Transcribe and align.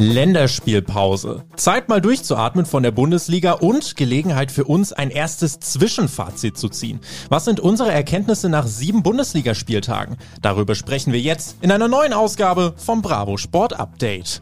Länderspielpause. 0.00 1.44
Zeit 1.56 1.90
mal 1.90 2.00
durchzuatmen 2.00 2.64
von 2.64 2.82
der 2.82 2.90
Bundesliga 2.90 3.52
und 3.52 3.96
Gelegenheit 3.96 4.50
für 4.50 4.64
uns, 4.64 4.92
ein 4.94 5.10
erstes 5.10 5.60
Zwischenfazit 5.60 6.56
zu 6.56 6.70
ziehen. 6.70 7.00
Was 7.28 7.44
sind 7.44 7.60
unsere 7.60 7.92
Erkenntnisse 7.92 8.48
nach 8.48 8.66
sieben 8.66 9.02
Bundesligaspieltagen? 9.02 10.16
Darüber 10.40 10.74
sprechen 10.74 11.12
wir 11.12 11.20
jetzt 11.20 11.56
in 11.60 11.70
einer 11.70 11.88
neuen 11.88 12.14
Ausgabe 12.14 12.72
vom 12.76 13.02
Bravo 13.02 13.36
Sport 13.36 13.78
Update. 13.78 14.40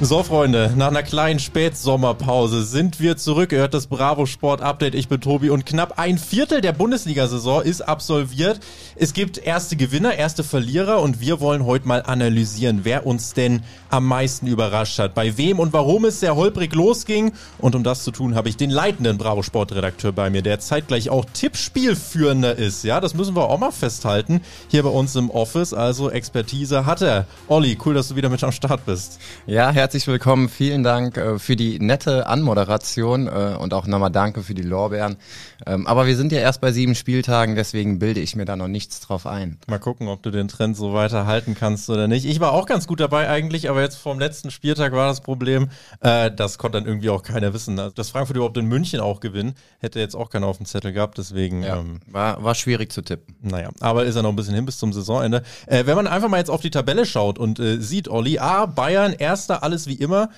So, 0.00 0.22
Freunde, 0.22 0.72
nach 0.76 0.86
einer 0.88 1.02
kleinen 1.02 1.40
Spätsommerpause 1.40 2.62
sind 2.62 3.00
wir 3.00 3.16
zurück. 3.16 3.50
Ihr 3.50 3.58
hört 3.58 3.74
das 3.74 3.88
Bravo 3.88 4.26
Sport 4.26 4.62
Update. 4.62 4.94
Ich 4.94 5.08
bin 5.08 5.20
Tobi 5.20 5.50
und 5.50 5.66
knapp 5.66 5.98
ein 5.98 6.18
Viertel 6.18 6.60
der 6.60 6.70
Bundesliga-Saison 6.70 7.62
ist 7.62 7.80
absolviert. 7.80 8.60
Es 8.94 9.12
gibt 9.12 9.38
erste 9.38 9.74
Gewinner, 9.74 10.14
erste 10.14 10.44
Verlierer 10.44 11.02
und 11.02 11.20
wir 11.20 11.40
wollen 11.40 11.66
heute 11.66 11.88
mal 11.88 12.04
analysieren, 12.04 12.80
wer 12.84 13.06
uns 13.06 13.34
denn 13.34 13.64
am 13.90 14.06
meisten 14.06 14.46
überrascht 14.46 15.00
hat, 15.00 15.14
bei 15.14 15.36
wem 15.36 15.58
und 15.58 15.72
warum 15.72 16.04
es 16.04 16.20
sehr 16.20 16.36
holprig 16.36 16.76
losging. 16.76 17.32
Und 17.58 17.74
um 17.74 17.82
das 17.82 18.04
zu 18.04 18.12
tun, 18.12 18.36
habe 18.36 18.48
ich 18.48 18.56
den 18.56 18.70
leitenden 18.70 19.18
Bravo 19.18 19.42
Sport 19.42 19.72
Redakteur 19.72 20.12
bei 20.12 20.30
mir, 20.30 20.42
der 20.42 20.60
zeitgleich 20.60 21.10
auch 21.10 21.24
Tippspielführender 21.24 22.54
ist. 22.54 22.84
Ja, 22.84 23.00
das 23.00 23.14
müssen 23.14 23.34
wir 23.34 23.50
auch 23.50 23.58
mal 23.58 23.72
festhalten. 23.72 24.42
Hier 24.68 24.84
bei 24.84 24.90
uns 24.90 25.16
im 25.16 25.28
Office, 25.28 25.74
also 25.74 26.08
Expertise 26.08 26.86
hat 26.86 27.02
er. 27.02 27.26
Olli, 27.48 27.76
cool, 27.84 27.94
dass 27.94 28.06
du 28.06 28.14
wieder 28.14 28.28
mit 28.28 28.44
am 28.44 28.52
Start 28.52 28.86
bist. 28.86 29.18
Ja, 29.48 29.72
herzlich 29.72 29.87
willkommen. 29.92 30.48
Vielen 30.48 30.82
Dank 30.82 31.16
äh, 31.16 31.38
für 31.38 31.56
die 31.56 31.78
nette 31.78 32.26
Anmoderation 32.26 33.26
äh, 33.26 33.56
und 33.58 33.72
auch 33.72 33.86
nochmal 33.86 34.10
danke 34.10 34.42
für 34.42 34.54
die 34.54 34.62
Lorbeeren. 34.62 35.16
Ähm, 35.66 35.86
aber 35.86 36.06
wir 36.06 36.16
sind 36.16 36.30
ja 36.32 36.40
erst 36.40 36.60
bei 36.60 36.72
sieben 36.72 36.94
Spieltagen, 36.94 37.54
deswegen 37.54 37.98
bilde 37.98 38.20
ich 38.20 38.36
mir 38.36 38.44
da 38.44 38.56
noch 38.56 38.68
nichts 38.68 39.00
drauf 39.00 39.26
ein. 39.26 39.58
Mal 39.66 39.78
gucken, 39.78 40.08
ob 40.08 40.22
du 40.22 40.30
den 40.30 40.48
Trend 40.48 40.76
so 40.76 40.94
weiter 40.94 41.26
halten 41.26 41.54
kannst 41.54 41.90
oder 41.90 42.08
nicht. 42.08 42.24
Ich 42.26 42.40
war 42.40 42.52
auch 42.52 42.66
ganz 42.66 42.86
gut 42.86 43.00
dabei 43.00 43.28
eigentlich, 43.28 43.68
aber 43.70 43.82
jetzt 43.82 43.96
vom 43.96 44.18
letzten 44.18 44.50
Spieltag 44.50 44.92
war 44.92 45.08
das 45.08 45.20
Problem, 45.20 45.68
äh, 46.00 46.30
das 46.30 46.58
konnte 46.58 46.78
dann 46.78 46.86
irgendwie 46.86 47.10
auch 47.10 47.22
keiner 47.22 47.54
wissen. 47.54 47.78
Also, 47.78 47.92
dass 47.94 48.10
Frankfurt 48.10 48.36
überhaupt 48.36 48.56
in 48.56 48.66
München 48.66 49.00
auch 49.00 49.20
gewinnen, 49.20 49.54
hätte 49.78 50.00
jetzt 50.00 50.14
auch 50.14 50.30
keiner 50.30 50.46
auf 50.46 50.58
dem 50.58 50.66
Zettel 50.66 50.92
gehabt, 50.92 51.18
deswegen. 51.18 51.62
Ja, 51.62 51.78
ähm, 51.78 52.00
war, 52.06 52.42
war 52.42 52.54
schwierig 52.54 52.92
zu 52.92 53.02
tippen. 53.02 53.36
Naja, 53.42 53.70
aber 53.80 54.04
ist 54.04 54.14
ja 54.14 54.22
noch 54.22 54.30
ein 54.30 54.36
bisschen 54.36 54.54
hin 54.54 54.66
bis 54.66 54.78
zum 54.78 54.92
Saisonende. 54.92 55.42
Äh, 55.66 55.86
wenn 55.86 55.96
man 55.96 56.06
einfach 56.06 56.28
mal 56.28 56.38
jetzt 56.38 56.50
auf 56.50 56.60
die 56.60 56.70
Tabelle 56.70 57.06
schaut 57.06 57.38
und 57.38 57.58
äh, 57.58 57.80
sieht, 57.80 58.08
Olli, 58.08 58.38
A, 58.38 58.66
Bayern, 58.66 59.12
Erster, 59.12 59.62
alles 59.62 59.77
wie 59.86 59.94
immer 59.94 60.30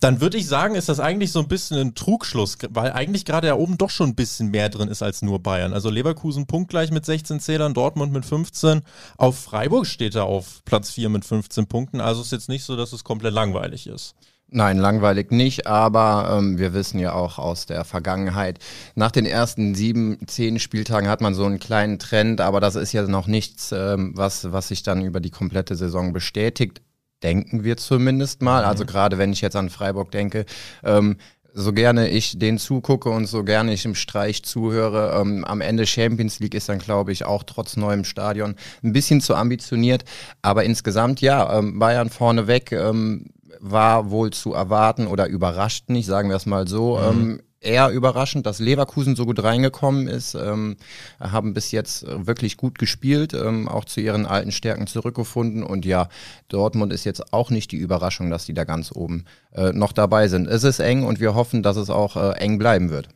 dann 0.00 0.20
würde 0.20 0.36
ich 0.36 0.46
sagen, 0.46 0.74
ist 0.74 0.88
das 0.88 1.00
eigentlich 1.00 1.32
so 1.32 1.38
ein 1.38 1.48
bisschen 1.48 1.78
ein 1.78 1.94
Trugschluss, 1.94 2.58
weil 2.70 2.92
eigentlich 2.92 3.24
gerade 3.24 3.48
da 3.48 3.54
oben 3.54 3.78
doch 3.78 3.90
schon 3.90 4.10
ein 4.10 4.14
bisschen 4.14 4.50
mehr 4.50 4.68
drin 4.68 4.88
ist 4.88 5.02
als 5.02 5.22
nur 5.22 5.42
Bayern. 5.42 5.72
Also 5.72 5.88
Leverkusen 5.88 6.46
punktgleich 6.46 6.90
mit 6.90 7.06
16 7.06 7.40
Zählern, 7.40 7.74
Dortmund 7.74 8.12
mit 8.12 8.24
15. 8.24 8.82
Auf 9.16 9.38
Freiburg 9.38 9.86
steht 9.86 10.14
er 10.14 10.24
auf 10.24 10.62
Platz 10.64 10.90
4 10.90 11.08
mit 11.08 11.24
15 11.24 11.66
Punkten. 11.66 12.00
Also 12.00 12.22
ist 12.22 12.32
jetzt 12.32 12.48
nicht 12.48 12.64
so, 12.64 12.76
dass 12.76 12.92
es 12.92 13.04
komplett 13.04 13.34
langweilig 13.34 13.86
ist. 13.86 14.14
Nein, 14.48 14.78
langweilig 14.78 15.30
nicht, 15.30 15.66
aber 15.66 16.36
ähm, 16.38 16.58
wir 16.58 16.74
wissen 16.74 16.98
ja 16.98 17.14
auch 17.14 17.38
aus 17.38 17.66
der 17.66 17.84
Vergangenheit, 17.84 18.58
nach 18.94 19.10
den 19.10 19.26
ersten 19.26 19.74
sieben, 19.74 20.18
zehn 20.26 20.60
Spieltagen 20.60 21.08
hat 21.08 21.22
man 21.22 21.34
so 21.34 21.44
einen 21.44 21.58
kleinen 21.58 21.98
Trend, 21.98 22.40
aber 22.40 22.60
das 22.60 22.76
ist 22.76 22.92
ja 22.92 23.02
noch 23.06 23.26
nichts, 23.26 23.72
ähm, 23.72 24.12
was, 24.14 24.52
was 24.52 24.68
sich 24.68 24.82
dann 24.82 25.02
über 25.02 25.20
die 25.20 25.30
komplette 25.30 25.76
Saison 25.76 26.12
bestätigt 26.12 26.82
denken 27.24 27.64
wir 27.64 27.76
zumindest 27.76 28.42
mal. 28.42 28.62
Mhm. 28.62 28.68
Also 28.68 28.84
gerade 28.84 29.18
wenn 29.18 29.32
ich 29.32 29.40
jetzt 29.40 29.56
an 29.56 29.70
Freiburg 29.70 30.10
denke, 30.12 30.44
ähm, 30.84 31.16
so 31.56 31.72
gerne 31.72 32.08
ich 32.08 32.38
den 32.38 32.58
zugucke 32.58 33.08
und 33.08 33.26
so 33.26 33.44
gerne 33.44 33.72
ich 33.72 33.84
im 33.84 33.94
Streich 33.94 34.42
zuhöre, 34.42 35.20
ähm, 35.20 35.44
am 35.44 35.60
Ende 35.60 35.86
Champions 35.86 36.40
League 36.40 36.54
ist 36.54 36.68
dann, 36.68 36.80
glaube 36.80 37.12
ich, 37.12 37.24
auch 37.24 37.44
trotz 37.44 37.76
neuem 37.76 38.04
Stadion 38.04 38.56
ein 38.82 38.92
bisschen 38.92 39.20
zu 39.20 39.36
ambitioniert. 39.36 40.04
Aber 40.42 40.64
insgesamt, 40.64 41.20
ja, 41.20 41.58
ähm, 41.58 41.78
Bayern 41.78 42.10
vorneweg 42.10 42.72
ähm, 42.72 43.26
war 43.60 44.10
wohl 44.10 44.32
zu 44.32 44.52
erwarten 44.52 45.06
oder 45.06 45.28
überrascht 45.28 45.88
nicht, 45.88 46.06
sagen 46.06 46.28
wir 46.28 46.36
es 46.36 46.46
mal 46.46 46.66
so. 46.66 46.98
Mhm. 46.98 47.20
Ähm, 47.20 47.40
eher 47.64 47.90
überraschend, 47.90 48.46
dass 48.46 48.58
Leverkusen 48.58 49.16
so 49.16 49.26
gut 49.26 49.42
reingekommen 49.42 50.06
ist, 50.08 50.34
ähm, 50.34 50.76
haben 51.20 51.54
bis 51.54 51.70
jetzt 51.70 52.04
wirklich 52.08 52.56
gut 52.56 52.78
gespielt, 52.78 53.34
ähm, 53.34 53.68
auch 53.68 53.84
zu 53.84 54.00
ihren 54.00 54.26
alten 54.26 54.52
Stärken 54.52 54.86
zurückgefunden 54.86 55.62
und 55.62 55.84
ja, 55.84 56.08
Dortmund 56.48 56.92
ist 56.92 57.04
jetzt 57.04 57.32
auch 57.32 57.50
nicht 57.50 57.72
die 57.72 57.76
Überraschung, 57.76 58.30
dass 58.30 58.46
die 58.46 58.54
da 58.54 58.64
ganz 58.64 58.92
oben 58.92 59.24
äh, 59.52 59.72
noch 59.72 59.92
dabei 59.92 60.28
sind. 60.28 60.46
Es 60.46 60.64
ist 60.64 60.80
eng 60.80 61.04
und 61.04 61.20
wir 61.20 61.34
hoffen, 61.34 61.62
dass 61.62 61.76
es 61.76 61.90
auch 61.90 62.16
äh, 62.16 62.38
eng 62.38 62.58
bleiben 62.58 62.90
wird. 62.90 63.08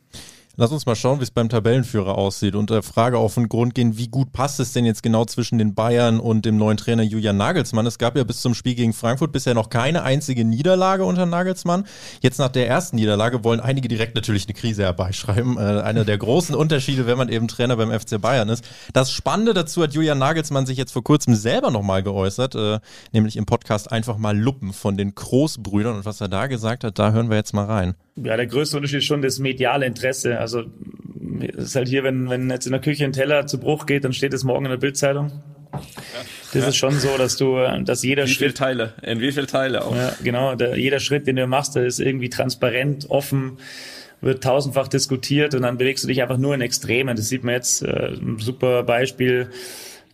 Lass 0.61 0.73
uns 0.73 0.85
mal 0.85 0.95
schauen, 0.95 1.19
wie 1.19 1.23
es 1.23 1.31
beim 1.31 1.47
Tabellenführer 1.47 2.17
aussieht 2.17 2.53
und 2.53 2.69
der 2.69 2.83
Frage 2.83 3.17
auf 3.17 3.35
den 3.35 3.47
Grund 3.47 3.73
gehen, 3.75 3.97
wie 3.97 4.09
gut 4.09 4.33
passt 4.33 4.59
es 4.59 4.73
denn 4.73 4.83
jetzt 4.83 5.01
genau 5.01 5.23
zwischen 5.23 5.57
den 5.57 5.73
Bayern 5.73 6.19
und 6.19 6.43
dem 6.43 6.57
neuen 6.57 6.75
Trainer 6.75 7.01
Julian 7.01 7.37
Nagelsmann? 7.37 7.85
Es 7.85 7.97
gab 7.97 8.17
ja 8.17 8.25
bis 8.25 8.41
zum 8.41 8.53
Spiel 8.53 8.75
gegen 8.75 8.91
Frankfurt 8.91 9.31
bisher 9.31 9.53
noch 9.53 9.69
keine 9.69 10.03
einzige 10.03 10.43
Niederlage 10.43 11.05
unter 11.05 11.25
Nagelsmann. 11.25 11.85
Jetzt 12.19 12.39
nach 12.39 12.49
der 12.49 12.67
ersten 12.67 12.97
Niederlage 12.97 13.45
wollen 13.45 13.61
einige 13.61 13.87
direkt 13.87 14.15
natürlich 14.15 14.47
eine 14.47 14.53
Krise 14.53 14.83
herbeischreiben. 14.83 15.55
Äh, 15.55 15.61
einer 15.61 16.03
der 16.03 16.17
großen 16.17 16.53
Unterschiede, 16.53 17.07
wenn 17.07 17.17
man 17.17 17.29
eben 17.29 17.47
Trainer 17.47 17.77
beim 17.77 17.97
FC 17.97 18.19
Bayern 18.19 18.49
ist. 18.49 18.67
Das 18.91 19.13
Spannende 19.13 19.53
dazu 19.53 19.81
hat 19.81 19.93
Julian 19.93 20.17
Nagelsmann 20.17 20.65
sich 20.65 20.77
jetzt 20.77 20.91
vor 20.91 21.05
kurzem 21.05 21.35
selber 21.35 21.71
nochmal 21.71 22.03
geäußert, 22.03 22.55
äh, 22.55 22.79
nämlich 23.13 23.37
im 23.37 23.45
Podcast 23.45 23.93
einfach 23.93 24.17
mal 24.17 24.37
Luppen 24.37 24.73
von 24.73 24.97
den 24.97 25.15
Großbrüdern 25.15 25.95
und 25.95 26.05
was 26.05 26.19
er 26.19 26.27
da 26.27 26.47
gesagt 26.47 26.83
hat, 26.83 26.99
da 26.99 27.13
hören 27.13 27.29
wir 27.29 27.37
jetzt 27.37 27.53
mal 27.53 27.63
rein. 27.63 27.95
Ja, 28.23 28.35
der 28.35 28.47
größte 28.47 28.75
Unterschied 28.75 28.99
ist 28.99 29.05
schon 29.05 29.21
das 29.21 29.39
mediale 29.39 29.85
Interesse. 29.85 30.37
Also 30.39 30.48
es 30.57 31.63
ist 31.63 31.75
halt 31.75 31.87
hier, 31.87 32.03
wenn, 32.03 32.29
wenn 32.29 32.49
jetzt 32.49 32.65
in 32.65 32.71
der 32.71 32.81
Küche 32.81 33.05
ein 33.05 33.13
Teller 33.13 33.47
zu 33.47 33.59
Bruch 33.59 33.85
geht, 33.85 34.03
dann 34.03 34.13
steht 34.13 34.33
es 34.33 34.43
morgen 34.43 34.65
in 34.65 34.71
der 34.71 34.77
Bildzeitung. 34.77 35.31
Das 36.53 36.63
ja. 36.63 36.69
ist 36.69 36.77
schon 36.77 36.93
so, 36.93 37.17
dass 37.17 37.37
du, 37.37 37.57
dass 37.83 38.03
jeder 38.03 38.25
wie 38.25 38.27
Schritt. 38.27 38.39
Wie 38.39 38.43
viele 38.43 38.53
Teile? 38.53 38.93
In 39.03 39.19
wie 39.19 39.31
viele 39.31 39.47
Teile 39.47 39.85
auch? 39.85 39.95
Ja, 39.95 40.13
genau. 40.23 40.55
Der, 40.55 40.77
jeder 40.77 40.99
Schritt, 40.99 41.27
den 41.27 41.35
du 41.35 41.45
machst, 41.47 41.75
der 41.75 41.85
ist 41.85 41.99
irgendwie 41.99 42.29
transparent, 42.29 43.09
offen, 43.09 43.57
wird 44.21 44.43
tausendfach 44.43 44.87
diskutiert 44.87 45.53
und 45.53 45.61
dann 45.61 45.77
bewegst 45.77 46.03
du 46.03 46.07
dich 46.07 46.21
einfach 46.21 46.37
nur 46.37 46.55
in 46.55 46.61
Extremen. 46.61 47.15
Das 47.15 47.29
sieht 47.29 47.43
man 47.43 47.53
jetzt, 47.53 47.83
äh, 47.83 48.13
ein 48.13 48.37
super 48.39 48.83
Beispiel. 48.83 49.49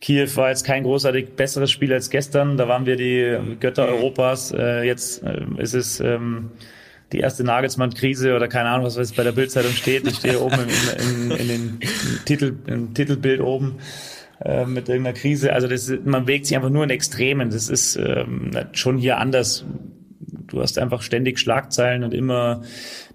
Kiew 0.02 0.28
war 0.36 0.50
jetzt 0.50 0.66
kein 0.66 0.84
großartig 0.84 1.36
besseres 1.36 1.72
Spiel 1.72 1.94
als 1.94 2.10
gestern. 2.10 2.58
Da 2.58 2.68
waren 2.68 2.86
wir 2.86 2.98
die 2.98 3.56
Götter 3.60 3.88
Europas. 3.88 4.52
Äh, 4.52 4.84
jetzt 4.84 5.24
äh, 5.24 5.46
ist 5.58 5.74
es, 5.74 6.00
ähm, 6.02 6.52
die 7.12 7.20
erste 7.20 7.44
Nagelsmann-Krise 7.44 8.36
oder 8.36 8.48
keine 8.48 8.70
Ahnung, 8.70 8.86
was 8.86 9.12
bei 9.12 9.24
der 9.24 9.32
Bildzeitung 9.32 9.72
steht. 9.72 10.08
Ich 10.08 10.18
stehe 10.18 10.42
oben 10.42 10.58
in, 10.60 11.32
in, 11.32 11.38
in 11.38 11.48
den 11.48 11.80
Titel, 12.26 12.56
im 12.68 12.94
Titelbild 12.94 13.42
oben 13.42 13.76
äh, 14.44 14.66
mit 14.66 14.90
irgendeiner 14.90 15.16
Krise. 15.16 15.54
Also 15.54 15.68
das, 15.68 15.92
man 16.04 16.26
bewegt 16.26 16.48
sich 16.48 16.56
einfach 16.56 16.70
nur 16.70 16.84
in 16.84 16.90
Extremen. 16.90 17.52
Das 17.52 17.70
ist 17.70 17.96
ähm, 17.96 18.52
schon 18.74 18.98
hier 18.98 19.18
anders. 19.18 19.66
Du 20.48 20.62
hast 20.62 20.78
einfach 20.80 21.02
ständig 21.02 21.40
Schlagzeilen 21.40 22.04
und 22.04 22.14
immer 22.14 22.64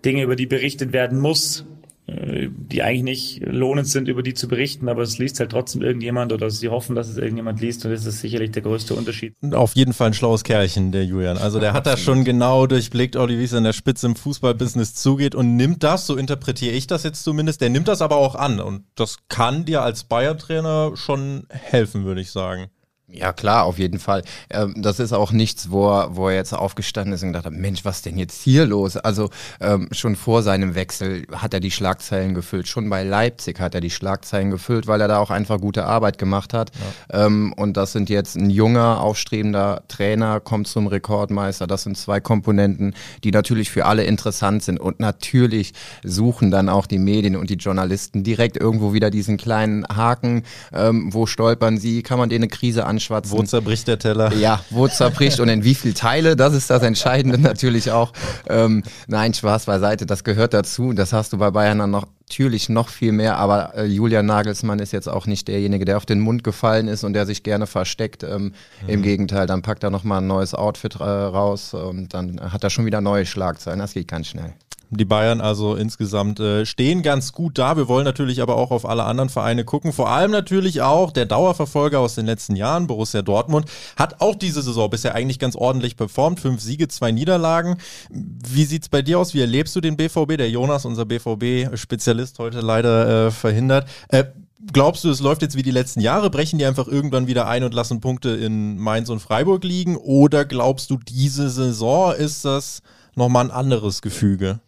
Dinge, 0.05 0.23
über 0.23 0.37
die 0.37 0.47
berichtet 0.47 0.93
werden 0.93 1.19
muss. 1.19 1.67
Die 2.13 2.83
eigentlich 2.83 3.03
nicht 3.03 3.43
lohnend 3.47 3.89
sind, 3.89 4.09
über 4.09 4.23
die 4.23 4.35
zu 4.35 4.49
berichten, 4.49 4.89
aber 4.89 5.03
es 5.03 5.19
liest 5.19 5.41
halt 5.41 5.51
trotzdem 5.51 5.83
irgendjemand 5.83 6.33
oder 6.33 6.51
sie 6.51 6.69
hoffen, 6.69 6.97
dass 6.97 7.09
es 7.09 7.17
irgendjemand 7.17 7.61
liest 7.61 7.85
und 7.85 7.93
das 7.93 8.07
ist 8.07 8.21
sicherlich 8.21 8.51
der 8.51 8.63
größte 8.63 8.95
Unterschied. 8.95 9.35
Auf 9.53 9.75
jeden 9.75 9.93
Fall 9.93 10.09
ein 10.09 10.15
schlaues 10.15 10.45
Kerlchen, 10.45 10.93
der 10.93 11.05
Julian. 11.05 11.39
Also 11.39 11.61
der 11.61 11.73
hat 11.73 11.87
da 11.87 11.97
schon 11.97 12.25
genau 12.25 12.67
durchblickt, 12.67 13.17
Olli, 13.17 13.39
wie 13.39 13.45
es 13.45 13.55
an 13.55 13.65
der 13.65 13.73
Spitze 13.73 14.07
im 14.07 14.17
Fußballbusiness 14.17 14.95
zugeht 14.95 15.35
und 15.35 15.57
nimmt 15.57 15.83
das, 15.83 16.07
so 16.07 16.17
interpretiere 16.17 16.75
ich 16.75 16.87
das 16.87 17.03
jetzt 17.03 17.23
zumindest, 17.23 17.61
der 17.61 17.71
nimmt 17.71 17.89
das 17.89 18.03
aber 18.03 18.17
auch 18.17 18.35
an 18.35 18.61
und 18.61 18.85
das 18.95 19.19
kann 19.29 19.65
dir 19.65 19.83
als 19.83 20.05
Bayern-Trainer 20.05 20.93
schon 20.95 21.47
helfen, 21.49 22.05
würde 22.05 22.21
ich 22.21 22.31
sagen. 22.31 22.71
Ja, 23.13 23.33
klar, 23.33 23.65
auf 23.65 23.79
jeden 23.79 23.99
Fall. 23.99 24.23
Ähm, 24.51 24.75
das 24.77 25.01
ist 25.01 25.13
auch 25.13 25.33
nichts, 25.33 25.71
wo 25.71 25.89
er, 25.89 26.17
wo 26.17 26.29
er 26.29 26.37
jetzt 26.37 26.53
aufgestanden 26.53 27.13
ist 27.13 27.23
und 27.23 27.31
gedacht 27.31 27.47
hat, 27.47 27.53
Mensch, 27.53 27.85
was 27.85 28.03
denn 28.03 28.17
jetzt 28.17 28.41
hier 28.41 28.67
los? 28.67 28.97
Also 28.97 29.31
ähm, 29.61 29.89
schon 29.91 30.15
vor 30.15 30.45
seinem 30.45 30.77
Wechsel 30.77 31.27
hat 31.35 31.53
er 31.53 31.59
die 31.59 31.73
Schlagzeilen 31.73 32.35
gefüllt. 32.35 32.69
Schon 32.69 32.89
bei 32.89 33.03
Leipzig 33.03 33.59
hat 33.59 33.75
er 33.75 33.81
die 33.81 33.91
Schlagzeilen 33.91 34.53
gefüllt, 34.53 34.87
weil 34.87 35.01
er 35.01 35.09
da 35.09 35.19
auch 35.19 35.31
einfach 35.31 35.61
gute 35.61 35.87
Arbeit 35.87 36.19
gemacht 36.19 36.55
hat. 36.55 36.71
Ja. 37.13 37.27
Ähm, 37.27 37.53
und 37.57 37.77
das 37.77 37.93
sind 37.93 38.11
jetzt 38.11 38.37
ein 38.37 38.49
junger, 38.49 39.01
aufstrebender 39.01 39.83
Trainer, 39.89 40.39
kommt 40.39 40.69
zum 40.69 40.87
Rekordmeister. 40.87 41.67
Das 41.67 41.83
sind 41.83 41.99
zwei 41.99 42.21
Komponenten, 42.21 42.95
die 43.25 43.33
natürlich 43.33 43.71
für 43.71 43.87
alle 43.87 44.05
interessant 44.05 44.63
sind. 44.63 44.79
Und 44.79 45.01
natürlich 45.01 45.73
suchen 46.05 46.53
dann 46.53 46.69
auch 46.69 46.87
die 46.87 46.99
Medien 46.99 47.35
und 47.35 47.51
die 47.51 47.55
Journalisten 47.55 48.23
direkt 48.23 48.57
irgendwo 48.57 48.93
wieder 48.93 49.11
diesen 49.11 49.37
kleinen 49.37 49.85
Haken. 49.89 50.45
Ähm, 50.73 51.13
wo 51.13 51.27
stolpern 51.27 51.77
sie? 51.77 52.05
Kann 52.05 52.19
man 52.19 52.29
denen 52.29 52.45
eine 52.45 52.49
Krise 52.49 52.87
anschauen? 52.87 53.00
Anschwatzen. 53.01 53.39
Wo 53.39 53.43
zerbricht 53.43 53.89
der 53.89 53.99
Teller? 53.99 54.33
Ja, 54.35 54.63
wo 54.71 54.87
zerbricht 54.89 55.41
und 55.41 55.49
in 55.49 55.65
wie 55.65 55.75
viel 55.75 55.95
Teile, 55.95 56.37
das 56.37 56.55
ist 56.55 56.71
das 56.71 56.83
Entscheidende 56.83 57.39
natürlich 57.41 57.91
auch. 57.91 58.13
Ähm, 58.49 58.83
nein, 59.07 59.35
Spaß 59.35 59.67
beiseite, 59.67 60.07
das 60.07 60.25
gehört 60.25 60.55
dazu. 60.55 60.93
Das 60.93 61.13
hast 61.13 61.33
du 61.33 61.39
bei 61.39 61.51
Bayern 61.51 61.79
dann 61.79 61.91
noch 61.91 62.07
natürlich 62.29 62.69
noch 62.69 62.89
viel 62.89 63.11
mehr, 63.11 63.39
aber 63.39 63.75
äh, 63.75 63.87
Julian 63.87 64.25
Nagelsmann 64.25 64.79
ist 64.79 64.93
jetzt 64.93 65.09
auch 65.09 65.27
nicht 65.27 65.49
derjenige, 65.49 65.85
der 65.85 65.97
auf 65.97 66.07
den 66.07 66.21
Mund 66.21 66.45
gefallen 66.45 66.87
ist 66.87 67.03
und 67.03 67.13
der 67.13 67.27
sich 67.27 67.43
gerne 67.43 67.67
versteckt. 67.67 68.23
Ähm, 68.23 68.53
mhm. 68.83 68.89
Im 68.89 69.03
Gegenteil, 69.03 69.49
dann 69.49 69.63
packt 69.63 69.83
er 69.83 69.91
nochmal 69.91 70.21
ein 70.21 70.29
neues 70.29 70.55
Outfit 70.55 70.95
äh, 71.01 71.03
raus 71.03 71.75
und 71.75 72.15
dann 72.15 72.41
hat 72.41 72.63
er 72.63 72.71
schon 72.71 72.87
wieder 72.87 73.01
neue 73.01 73.27
Schlagzeilen. 73.27 73.81
Das 73.81 73.95
geht 73.95 74.07
ganz 74.07 74.29
schnell. 74.29 74.55
Die 74.91 75.05
Bayern 75.05 75.41
also 75.41 75.77
insgesamt 75.77 76.41
äh, 76.41 76.67
stehen 76.67 77.03
ganz 77.03 77.33
gut 77.33 77.59
da. 77.59 77.77
Wir 77.77 77.87
wollen 77.87 78.05
natürlich 78.05 78.43
aber 78.43 78.57
auch 78.57 78.73
auf 78.73 78.85
alle 78.85 79.05
anderen 79.05 79.29
Vereine 79.29 79.65
gucken. 79.65 79.93
Vor 79.93 80.11
allem 80.11 80.33
natürlich 80.33 80.83
auch 80.83 81.13
der 81.13 81.27
Dauerverfolger 81.27 82.01
aus 82.01 82.17
den 82.17 82.27
letzten 82.27 82.57
Jahren, 82.57 82.89
Borussia 82.89 83.23
Dortmund, 83.23 83.67
hat 83.97 84.21
auch 84.21 84.35
diese 84.35 84.63
Saison 84.63 84.91
bisher 84.91 85.15
eigentlich 85.15 85.39
ganz 85.39 85.55
ordentlich 85.55 85.97
performt. 85.97 86.41
Fünf 86.41 86.61
Siege, 86.61 86.89
zwei 86.89 87.13
Niederlagen. 87.13 87.79
Wie 88.11 88.65
sieht's 88.65 88.89
bei 88.89 89.01
dir 89.03 89.21
aus? 89.21 89.33
Wie 89.33 89.41
erlebst 89.41 89.77
du 89.77 89.81
den 89.81 89.97
BVB? 89.97 90.37
Der 90.37 90.51
Jonas, 90.51 90.85
unser 90.85 91.05
BVB-Spezialist, 91.05 92.39
heute 92.41 92.61
leider 92.61 93.27
äh, 93.27 93.31
verhindert. 93.31 93.89
Äh, 94.09 94.25
Glaubst 94.73 95.05
du, 95.05 95.11
es 95.11 95.21
läuft 95.21 95.41
jetzt 95.41 95.57
wie 95.57 95.63
die 95.63 95.71
letzten 95.71 96.01
Jahre? 96.01 96.29
Brechen 96.29 96.59
die 96.59 96.67
einfach 96.67 96.87
irgendwann 96.87 97.27
wieder 97.27 97.49
ein 97.49 97.65
und 97.65 97.73
lassen 97.73 98.03
Punkte 98.03 98.29
in 98.29 98.77
Mainz 98.77 99.09
und 99.09 99.21
Freiburg 99.21 99.65
liegen? 99.65 99.97
Oder 99.97 100.45
glaubst 100.45 100.91
du, 100.91 100.99
diese 100.99 101.49
Saison 101.49 102.13
ist 102.13 102.45
das 102.45 102.83
nochmal 103.15 103.47
ein 103.47 103.51
anderes 103.51 104.03
Gefüge? 104.03 104.61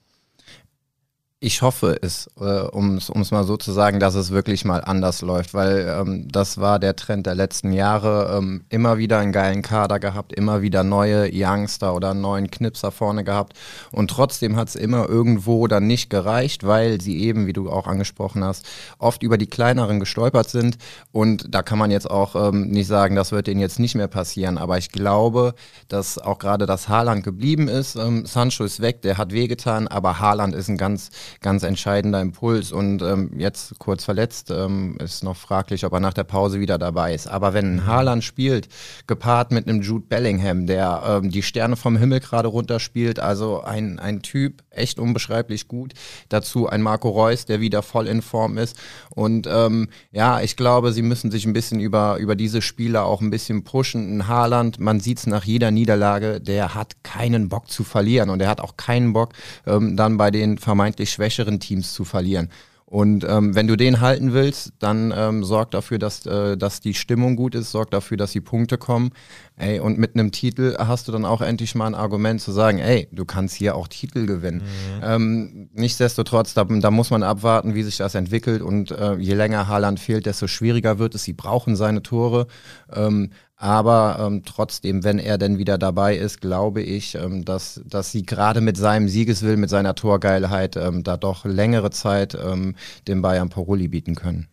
Ich 1.45 1.61
hoffe 1.61 1.99
es, 2.03 2.31
äh, 2.39 2.45
um 2.45 2.99
es 2.99 3.31
mal 3.33 3.43
so 3.43 3.57
zu 3.57 3.73
sagen, 3.73 3.99
dass 3.99 4.15
es 4.15 4.31
wirklich 4.31 4.65
mal 4.65 4.79
anders 4.79 5.23
läuft, 5.23 5.55
weil 5.55 5.89
ähm, 5.89 6.29
das 6.31 6.59
war 6.59 6.79
der 6.79 6.95
Trend 6.95 7.27
der 7.27 7.35
letzten 7.35 7.73
Jahre. 7.73 8.39
Ähm, 8.39 8.63
immer 8.69 8.97
wieder 8.97 9.19
einen 9.19 9.33
geilen 9.33 9.61
Kader 9.61 9.99
gehabt, 9.99 10.33
immer 10.33 10.63
wieder 10.63 10.85
neue 10.85 11.29
Youngster 11.33 11.97
oder 11.97 12.15
neuen 12.15 12.49
Knipser 12.49 12.93
vorne 12.93 13.25
gehabt 13.25 13.55
und 13.91 14.09
trotzdem 14.09 14.55
hat 14.55 14.69
es 14.69 14.77
immer 14.77 15.09
irgendwo 15.09 15.67
dann 15.67 15.89
nicht 15.89 16.11
gereicht, 16.11 16.65
weil 16.65 17.01
sie 17.01 17.19
eben, 17.23 17.49
wie 17.49 17.53
du 17.53 17.69
auch 17.71 17.89
angesprochen 17.89 18.45
hast, 18.45 18.65
oft 19.01 19.25
über 19.25 19.37
die 19.37 19.49
kleineren 19.49 19.99
gestolpert 19.99 20.49
sind 20.49 20.79
und 21.11 21.53
da 21.53 21.63
kann 21.65 21.79
man 21.81 21.91
jetzt 21.91 22.09
auch 22.09 22.37
ähm, 22.37 22.69
nicht 22.69 22.87
sagen, 22.87 23.17
das 23.17 23.33
wird 23.33 23.49
denen 23.49 23.61
jetzt 23.61 23.81
nicht 23.81 23.97
mehr 23.97 24.07
passieren, 24.07 24.59
aber 24.59 24.79
ich 24.79 24.93
glaube, 24.93 25.55
dass 25.89 26.19
auch 26.19 26.39
gerade 26.39 26.67
das 26.67 26.89
Haaland 26.89 27.25
geblieben 27.25 27.67
ist. 27.67 27.97
Ähm, 27.97 28.27
Sancho 28.27 28.63
ist 28.63 28.79
weg, 28.79 29.03
der 29.03 29.19
hat 29.19 29.33
wehgetan, 29.33 29.89
aber 29.89 30.21
Haaland 30.21 30.55
ist 30.55 30.69
ein 30.69 30.77
ganz 30.77 31.11
ganz 31.41 31.63
entscheidender 31.63 32.21
Impuls. 32.21 32.73
Und 32.73 33.03
ähm, 33.03 33.33
jetzt 33.39 33.79
kurz 33.79 34.05
verletzt, 34.05 34.51
ähm, 34.51 34.97
ist 34.99 35.25
noch 35.25 35.37
fraglich, 35.37 35.85
ob 35.85 35.93
er 35.93 36.01
nach 36.01 36.15
der 36.15 36.25
Pause 36.25 36.61
wieder 36.61 36.79
dabei 36.79 37.15
ist. 37.15 37.27
Aber 37.27 37.55
wenn 37.55 37.77
ein. 37.77 37.87
Haaland 37.87 38.25
spielt, 38.25 38.69
gepaart 39.07 39.53
mit 39.53 39.69
einem 39.69 39.83
Jude 39.83 40.07
Bellingham, 40.09 40.67
der 40.67 41.03
ähm, 41.07 41.31
die 41.31 41.43
Sterne 41.43 41.77
vom 41.77 41.97
Himmel 41.97 42.21
gerade 42.21 42.49
runterspielt, 42.49 43.21
also 43.21 43.63
ein, 43.63 43.99
ein 43.99 44.23
Typ, 44.23 44.63
echt 44.71 44.99
unbeschreiblich 44.99 45.69
gut. 45.69 45.93
Dazu 46.29 46.69
ein 46.69 46.83
Marco 46.83 47.09
Reus, 47.09 47.45
der 47.45 47.61
wieder 47.61 47.83
voll 47.83 48.07
in 48.07 48.23
Form 48.23 48.59
ist. 48.59 48.77
Und 49.11 49.47
ähm, 49.51 49.89
ja, 50.11 50.41
ich 50.41 50.57
glaube, 50.57 50.93
sie 50.93 51.03
müssen 51.03 51.31
sich 51.31 51.45
ein 51.45 51.53
bisschen 51.53 51.81
über, 51.81 52.17
über 52.19 52.35
diese 52.35 52.63
Spieler 52.63 53.05
auch 53.05 53.21
ein 53.21 53.31
bisschen 53.31 53.65
pushen. 53.65 54.19
Ein 54.19 54.29
Haaland, 54.29 54.81
man 54.81 55.01
sieht 55.01 55.19
es 55.19 55.27
nach 55.27 55.45
jeder 55.45 55.71
Niederlage, 55.71 56.41
der 56.41 56.75
hat 56.75 57.05
keinen 57.05 57.49
Bock 57.49 57.71
zu 57.71 57.85
verlieren 57.85 58.31
und 58.31 58.41
er 58.41 58.49
hat 58.49 58.61
auch 58.61 58.77
keinen 58.77 59.13
Bock, 59.13 59.33
ähm, 59.67 59.97
dann 59.97 60.17
bei 60.17 60.31
den 60.31 60.59
vermeintlich 60.59 61.11
schwächeren 61.11 61.22
Teams 61.61 61.93
zu 61.93 62.05
verlieren. 62.05 62.49
Und 62.93 63.25
ähm, 63.27 63.55
wenn 63.55 63.69
du 63.69 63.75
den 63.75 64.03
halten 64.03 64.35
willst, 64.35 64.75
dann 64.79 65.15
ähm, 65.17 65.45
sorg 65.45 65.71
dafür, 65.71 65.99
dass, 65.99 66.27
äh, 66.27 66.59
dass 66.59 66.81
die 66.81 66.93
Stimmung 66.93 67.37
gut 67.37 67.55
ist, 67.55 67.71
sorg 67.71 67.91
dafür, 67.91 68.19
dass 68.19 68.33
die 68.33 68.43
Punkte 68.43 68.77
kommen. 68.77 69.13
Ey, 69.57 69.81
und 69.81 69.97
mit 69.97 70.15
einem 70.15 70.31
Titel 70.31 70.77
hast 70.79 71.09
du 71.09 71.13
dann 71.13 71.25
auch 71.25 71.41
endlich 71.41 71.75
mal 71.75 71.87
ein 71.87 71.95
Argument 71.95 72.43
zu 72.43 72.53
sagen, 72.53 72.81
ey, 72.81 73.09
du 73.11 73.25
kannst 73.25 73.55
hier 73.55 73.77
auch 73.77 73.89
Titel 73.89 74.27
gewinnen. 74.27 74.59
Mhm. 74.59 75.03
Ähm, 75.03 75.71
nichtsdestotrotz, 75.73 76.53
da, 76.53 76.65
da, 76.65 76.91
muss 76.91 77.09
man 77.09 77.23
abwarten, 77.23 77.75
wie 77.75 77.83
sich 77.83 77.97
das 77.97 78.15
entwickelt. 78.15 78.61
Und 78.61 78.91
äh, 78.91 79.15
je 79.15 79.33
länger 79.33 79.69
Haaland 79.69 79.99
fehlt, 79.99 80.27
desto 80.27 80.47
schwieriger 80.47 80.99
wird 80.99 81.15
es. 81.15 81.25
Sie 81.25 81.33
brauchen 81.33 81.77
seine 81.77 82.03
Tore. 82.03 82.47
Ähm, 82.95 83.31
aber 83.63 84.17
ähm, 84.19 84.43
trotzdem, 84.45 85.05
wenn 85.05 85.21
er 85.21 85.39
denn 85.39 85.57
wieder 85.57 85.79
dabei 85.79 86.17
ist, 86.17 86.41
glaube 86.41 86.83
ich, 86.83 87.15
ähm, 87.15 87.45
dass, 87.45 87.81
dass 87.87 88.11
sie 88.11 88.27
gerade 88.27 88.61
mit 88.61 88.77
seinem 88.77 89.09
Siegeswillen, 89.09 89.61
mit 89.61 89.71
seiner 89.71 89.95
Torgeilheit 89.95 90.75
ähm, 90.75 91.05
da 91.05 91.17
doch 91.17 91.45
längere 91.45 91.93
Zeit 91.93 92.35
ähm, 92.35 92.75
dem 93.07 93.23
Bayern 93.23 93.51
Paroli 93.51 93.87
bieten 93.87 94.17
können. 94.17 94.49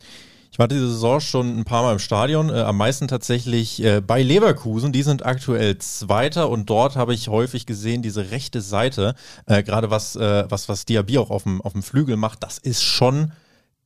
Ich 0.51 0.59
war 0.59 0.67
diese 0.67 0.87
Saison 0.87 1.19
schon 1.21 1.57
ein 1.57 1.65
paar 1.65 1.81
Mal 1.81 1.93
im 1.93 1.99
Stadion, 1.99 2.49
äh, 2.49 2.61
am 2.61 2.77
meisten 2.77 3.07
tatsächlich 3.07 3.83
äh, 3.83 3.99
bei 3.99 4.21
Leverkusen. 4.21 4.91
Die 4.91 5.01
sind 5.01 5.25
aktuell 5.25 5.79
Zweiter 5.79 6.47
und 6.47 6.69
dort 6.69 6.95
habe 6.95 7.15
ich 7.15 7.29
häufig 7.29 7.65
gesehen, 7.65 8.03
diese 8.03 8.29
rechte 8.29 8.61
Seite, 8.61 9.15
äh, 9.47 9.63
gerade 9.63 9.89
was, 9.89 10.17
äh, 10.17 10.45
was, 10.49 10.69
was 10.69 10.85
Diaby 10.85 11.17
auch 11.17 11.31
auf 11.31 11.43
dem, 11.43 11.61
auf 11.61 11.73
dem 11.73 11.81
Flügel 11.81 12.15
macht, 12.15 12.43
das 12.43 12.59
ist 12.59 12.83
schon 12.83 13.31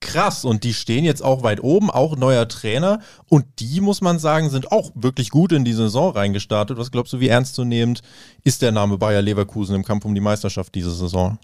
krass 0.03 0.45
und 0.45 0.63
die 0.63 0.73
stehen 0.73 1.05
jetzt 1.05 1.23
auch 1.23 1.41
weit 1.41 1.63
oben, 1.63 1.89
auch 1.89 2.15
neuer 2.15 2.47
Trainer 2.47 2.99
und 3.29 3.45
die, 3.59 3.81
muss 3.81 4.01
man 4.01 4.19
sagen, 4.19 4.49
sind 4.49 4.71
auch 4.71 4.91
wirklich 4.93 5.29
gut 5.31 5.51
in 5.51 5.65
die 5.65 5.73
Saison 5.73 6.11
reingestartet. 6.11 6.77
Was 6.77 6.91
glaubst 6.91 7.13
du, 7.13 7.19
wie 7.19 7.29
ernstzunehmend 7.29 8.01
ist 8.43 8.61
der 8.61 8.71
Name 8.71 8.97
Bayer 8.97 9.21
Leverkusen 9.21 9.75
im 9.75 9.83
Kampf 9.83 10.05
um 10.05 10.13
die 10.13 10.21
Meisterschaft 10.21 10.75
diese 10.75 10.91
Saison? 10.91 11.39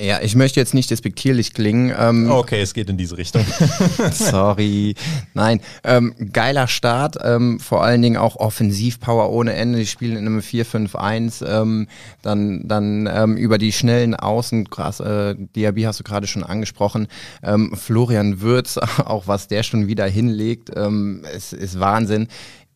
Ja, 0.00 0.20
ich 0.22 0.36
möchte 0.36 0.60
jetzt 0.60 0.74
nicht 0.74 0.92
despektierlich 0.92 1.54
klingen. 1.54 1.92
Ähm, 1.98 2.30
okay, 2.30 2.60
es 2.60 2.72
geht 2.72 2.88
in 2.88 2.96
diese 2.96 3.18
Richtung. 3.18 3.44
sorry. 4.12 4.94
Nein, 5.34 5.60
ähm, 5.82 6.14
geiler 6.32 6.68
Start, 6.68 7.16
ähm, 7.20 7.58
vor 7.58 7.82
allen 7.82 8.00
Dingen 8.00 8.16
auch 8.16 8.36
Offensivpower 8.36 9.28
ohne 9.32 9.54
Ende. 9.54 9.80
Die 9.80 9.86
spielen 9.86 10.16
in 10.16 10.26
einem 10.26 10.38
4-5-1, 10.38 11.44
ähm, 11.44 11.88
dann, 12.22 12.68
dann 12.68 13.08
ähm, 13.12 13.36
über 13.36 13.58
die 13.58 13.72
schnellen 13.72 14.14
Außen, 14.14 14.70
krass, 14.70 15.00
äh, 15.00 15.34
Diaby 15.36 15.82
hast 15.82 15.98
du 15.98 16.04
gerade 16.04 16.28
schon 16.28 16.44
angesprochen. 16.44 17.08
Ähm, 17.42 17.72
Florian 17.74 18.40
Würz, 18.40 18.78
auch 19.04 19.26
was 19.26 19.48
der 19.48 19.64
schon 19.64 19.88
wieder 19.88 20.06
hinlegt, 20.06 20.70
ähm, 20.76 21.24
ist, 21.34 21.52
ist 21.52 21.80
Wahnsinn. 21.80 22.28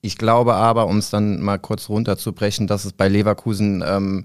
Ich 0.05 0.19
glaube 0.19 0.55
aber, 0.55 0.89
um 0.89 0.99
es 0.99 1.11
dann 1.11 1.41
mal 1.41 1.61
kurz 1.61 1.89
runterzubrechen, 1.89 2.67
dass 2.67 2.85
es 2.85 2.93
bei 2.93 3.07
Leverkusen 3.07 3.85
ähm, 3.87 4.25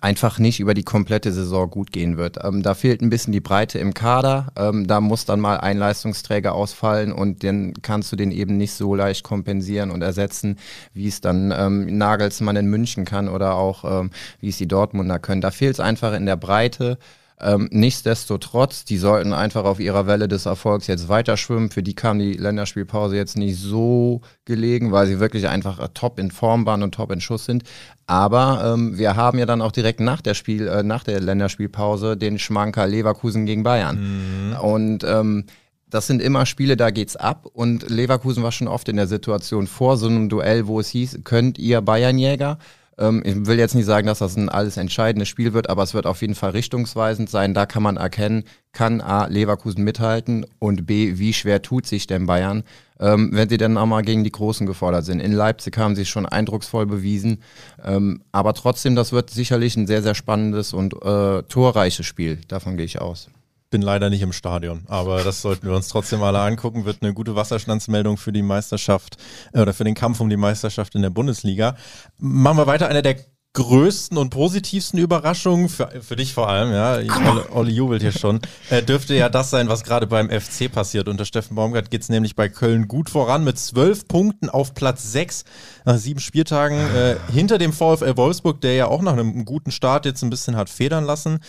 einfach 0.00 0.38
nicht 0.38 0.60
über 0.60 0.74
die 0.74 0.84
komplette 0.84 1.32
Saison 1.32 1.68
gut 1.68 1.92
gehen 1.92 2.16
wird. 2.16 2.38
Ähm, 2.44 2.62
da 2.62 2.74
fehlt 2.74 3.02
ein 3.02 3.10
bisschen 3.10 3.32
die 3.32 3.40
Breite 3.40 3.78
im 3.78 3.94
Kader. 3.94 4.48
Ähm, 4.56 4.86
da 4.86 5.00
muss 5.00 5.24
dann 5.24 5.40
mal 5.40 5.58
ein 5.58 5.76
Leistungsträger 5.76 6.54
ausfallen 6.54 7.12
und 7.12 7.42
dann 7.42 7.74
kannst 7.82 8.12
du 8.12 8.16
den 8.16 8.30
eben 8.30 8.56
nicht 8.56 8.72
so 8.74 8.94
leicht 8.94 9.24
kompensieren 9.24 9.90
und 9.90 10.02
ersetzen, 10.02 10.56
wie 10.94 11.08
es 11.08 11.20
dann 11.20 11.52
ähm, 11.56 11.98
Nagelsmann 11.98 12.56
in 12.56 12.66
München 12.66 13.04
kann 13.04 13.28
oder 13.28 13.54
auch 13.54 14.00
ähm, 14.00 14.10
wie 14.40 14.50
es 14.50 14.58
die 14.58 14.68
Dortmunder 14.68 15.18
können. 15.18 15.40
Da 15.40 15.50
fehlt 15.50 15.74
es 15.74 15.80
einfach 15.80 16.14
in 16.14 16.26
der 16.26 16.36
Breite. 16.36 16.98
Ähm, 17.40 17.68
nichtsdestotrotz, 17.70 18.84
die 18.84 18.98
sollten 18.98 19.32
einfach 19.32 19.64
auf 19.64 19.78
ihrer 19.78 20.06
Welle 20.06 20.26
des 20.26 20.46
Erfolgs 20.46 20.88
jetzt 20.88 21.08
weiter 21.08 21.36
schwimmen. 21.36 21.70
Für 21.70 21.82
die 21.82 21.94
kam 21.94 22.18
die 22.18 22.32
Länderspielpause 22.32 23.16
jetzt 23.16 23.36
nicht 23.36 23.56
so 23.58 24.22
gelegen, 24.44 24.90
weil 24.90 25.06
sie 25.06 25.20
wirklich 25.20 25.48
einfach 25.48 25.78
äh, 25.78 25.88
top 25.94 26.18
in 26.18 26.30
Form 26.30 26.66
waren 26.66 26.82
und 26.82 26.94
top 26.94 27.12
in 27.12 27.20
Schuss 27.20 27.44
sind. 27.44 27.62
Aber 28.06 28.74
ähm, 28.74 28.98
wir 28.98 29.14
haben 29.14 29.38
ja 29.38 29.46
dann 29.46 29.62
auch 29.62 29.72
direkt 29.72 30.00
nach 30.00 30.20
der 30.20 30.34
Spiel, 30.34 30.66
äh, 30.66 30.82
nach 30.82 31.04
der 31.04 31.20
Länderspielpause 31.20 32.16
den 32.16 32.38
Schmanker 32.38 32.86
Leverkusen 32.86 33.46
gegen 33.46 33.62
Bayern. 33.62 34.50
Mhm. 34.50 34.56
Und 34.56 35.04
ähm, 35.04 35.44
das 35.90 36.06
sind 36.06 36.20
immer 36.20 36.44
Spiele, 36.44 36.76
da 36.76 36.90
geht's 36.90 37.16
ab. 37.16 37.46
Und 37.52 37.88
Leverkusen 37.88 38.42
war 38.42 38.52
schon 38.52 38.68
oft 38.68 38.88
in 38.88 38.96
der 38.96 39.06
Situation 39.06 39.66
vor 39.66 39.96
so 39.96 40.06
einem 40.06 40.28
Duell, 40.28 40.66
wo 40.66 40.80
es 40.80 40.88
hieß, 40.88 41.20
könnt 41.24 41.58
ihr 41.58 41.80
Bayernjäger? 41.80 42.58
Ähm, 42.98 43.22
ich 43.24 43.46
will 43.46 43.58
jetzt 43.58 43.74
nicht 43.74 43.86
sagen, 43.86 44.06
dass 44.06 44.18
das 44.18 44.36
ein 44.36 44.48
alles 44.48 44.76
entscheidendes 44.76 45.28
Spiel 45.28 45.52
wird, 45.52 45.70
aber 45.70 45.82
es 45.82 45.94
wird 45.94 46.06
auf 46.06 46.20
jeden 46.20 46.34
Fall 46.34 46.50
richtungsweisend 46.50 47.30
sein. 47.30 47.54
Da 47.54 47.66
kann 47.66 47.82
man 47.82 47.96
erkennen, 47.96 48.44
kann 48.72 49.00
A, 49.00 49.26
Leverkusen 49.26 49.84
mithalten 49.84 50.44
und 50.58 50.86
B, 50.86 51.18
wie 51.18 51.32
schwer 51.32 51.62
tut 51.62 51.86
sich 51.86 52.06
denn 52.06 52.26
Bayern, 52.26 52.64
ähm, 53.00 53.30
wenn 53.32 53.48
sie 53.48 53.56
dann 53.56 53.78
auch 53.78 53.86
mal 53.86 54.02
gegen 54.02 54.24
die 54.24 54.32
Großen 54.32 54.66
gefordert 54.66 55.04
sind. 55.04 55.20
In 55.20 55.32
Leipzig 55.32 55.76
haben 55.78 55.94
sie 55.94 56.02
es 56.02 56.08
schon 56.08 56.26
eindrucksvoll 56.26 56.86
bewiesen. 56.86 57.42
Ähm, 57.84 58.22
aber 58.32 58.54
trotzdem, 58.54 58.96
das 58.96 59.12
wird 59.12 59.30
sicherlich 59.30 59.76
ein 59.76 59.86
sehr, 59.86 60.02
sehr 60.02 60.14
spannendes 60.14 60.72
und 60.72 60.94
äh, 61.02 61.42
torreiches 61.44 62.06
Spiel. 62.06 62.38
Davon 62.48 62.76
gehe 62.76 62.86
ich 62.86 63.00
aus 63.00 63.30
bin 63.70 63.82
leider 63.82 64.10
nicht 64.10 64.22
im 64.22 64.32
Stadion, 64.32 64.84
aber 64.88 65.22
das 65.22 65.42
sollten 65.42 65.66
wir 65.66 65.74
uns 65.74 65.88
trotzdem 65.88 66.22
alle 66.22 66.40
angucken. 66.40 66.84
Wird 66.84 67.02
eine 67.02 67.14
gute 67.14 67.34
Wasserstandsmeldung 67.34 68.16
für 68.16 68.32
die 68.32 68.42
Meisterschaft 68.42 69.16
äh, 69.52 69.60
oder 69.60 69.74
für 69.74 69.84
den 69.84 69.94
Kampf 69.94 70.20
um 70.20 70.30
die 70.30 70.36
Meisterschaft 70.36 70.94
in 70.94 71.02
der 71.02 71.10
Bundesliga. 71.10 71.76
Machen 72.18 72.58
wir 72.58 72.66
weiter. 72.66 72.88
Einer 72.88 73.02
der 73.02 73.16
größten 73.54 74.16
und 74.18 74.30
positivsten 74.30 75.00
Überraschungen, 75.00 75.68
für, 75.68 75.90
für 76.00 76.14
dich 76.14 76.32
vor 76.32 76.48
allem, 76.48 76.72
ja, 76.72 76.94
Olli, 76.96 77.42
Olli 77.50 77.72
jubelt 77.72 78.02
hier 78.02 78.12
schon, 78.12 78.40
äh, 78.70 78.82
dürfte 78.82 79.14
ja 79.14 79.28
das 79.28 79.50
sein, 79.50 79.68
was 79.68 79.82
gerade 79.82 80.06
beim 80.06 80.30
FC 80.30 80.70
passiert. 80.70 81.08
Unter 81.08 81.24
Steffen 81.24 81.56
Baumgart 81.56 81.90
geht 81.90 82.02
es 82.02 82.08
nämlich 82.08 82.36
bei 82.36 82.48
Köln 82.48 82.86
gut 82.86 83.10
voran 83.10 83.42
mit 83.42 83.58
zwölf 83.58 84.06
Punkten 84.06 84.48
auf 84.48 84.74
Platz 84.74 85.10
sechs 85.10 85.44
nach 85.84 85.96
sieben 85.96 86.20
Spieltagen 86.20 86.78
äh, 86.78 87.16
hinter 87.32 87.58
dem 87.58 87.72
VfL 87.72 88.16
Wolfsburg, 88.16 88.60
der 88.60 88.74
ja 88.74 88.86
auch 88.86 89.02
nach 89.02 89.14
einem 89.14 89.44
guten 89.44 89.72
Start 89.72 90.04
jetzt 90.04 90.22
ein 90.22 90.30
bisschen 90.30 90.54
hat 90.54 90.70
federn 90.70 91.04
lassen. 91.04 91.40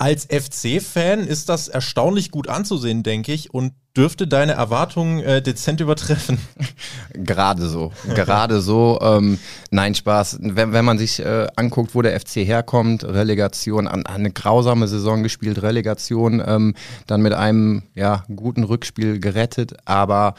Als 0.00 0.26
FC-Fan 0.26 1.26
ist 1.26 1.48
das 1.48 1.66
erstaunlich 1.66 2.30
gut 2.30 2.48
anzusehen, 2.48 3.02
denke 3.02 3.32
ich, 3.32 3.52
und 3.52 3.72
dürfte 3.96 4.28
deine 4.28 4.52
Erwartungen 4.52 5.18
äh, 5.18 5.42
dezent 5.42 5.80
übertreffen. 5.80 6.38
Gerade 7.14 7.66
so, 7.66 7.90
gerade 8.14 8.60
so. 8.60 9.00
Ähm, 9.02 9.40
nein, 9.72 9.96
Spaß. 9.96 10.38
Wenn, 10.40 10.72
wenn 10.72 10.84
man 10.84 10.98
sich 10.98 11.18
äh, 11.18 11.48
anguckt, 11.56 11.96
wo 11.96 12.02
der 12.02 12.18
FC 12.20 12.36
herkommt, 12.36 13.02
Relegation, 13.02 13.88
an, 13.88 14.06
eine 14.06 14.30
grausame 14.30 14.86
Saison 14.86 15.24
gespielt, 15.24 15.62
Relegation, 15.62 16.40
ähm, 16.46 16.74
dann 17.08 17.20
mit 17.20 17.32
einem 17.32 17.82
ja, 17.96 18.24
guten 18.32 18.62
Rückspiel 18.62 19.18
gerettet, 19.18 19.74
aber 19.84 20.34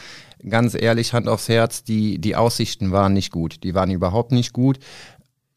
ganz 0.47 0.73
ehrlich, 0.73 1.11
Hand 1.11 1.27
aufs 1.27 1.49
Herz, 1.49 1.83
die, 1.83 2.17
die 2.17 2.37
Aussichten 2.37 2.93
waren 2.93 3.11
nicht 3.11 3.31
gut. 3.31 3.61
Die 3.65 3.75
waren 3.75 3.91
überhaupt 3.91 4.31
nicht 4.31 4.53
gut. 4.53 4.79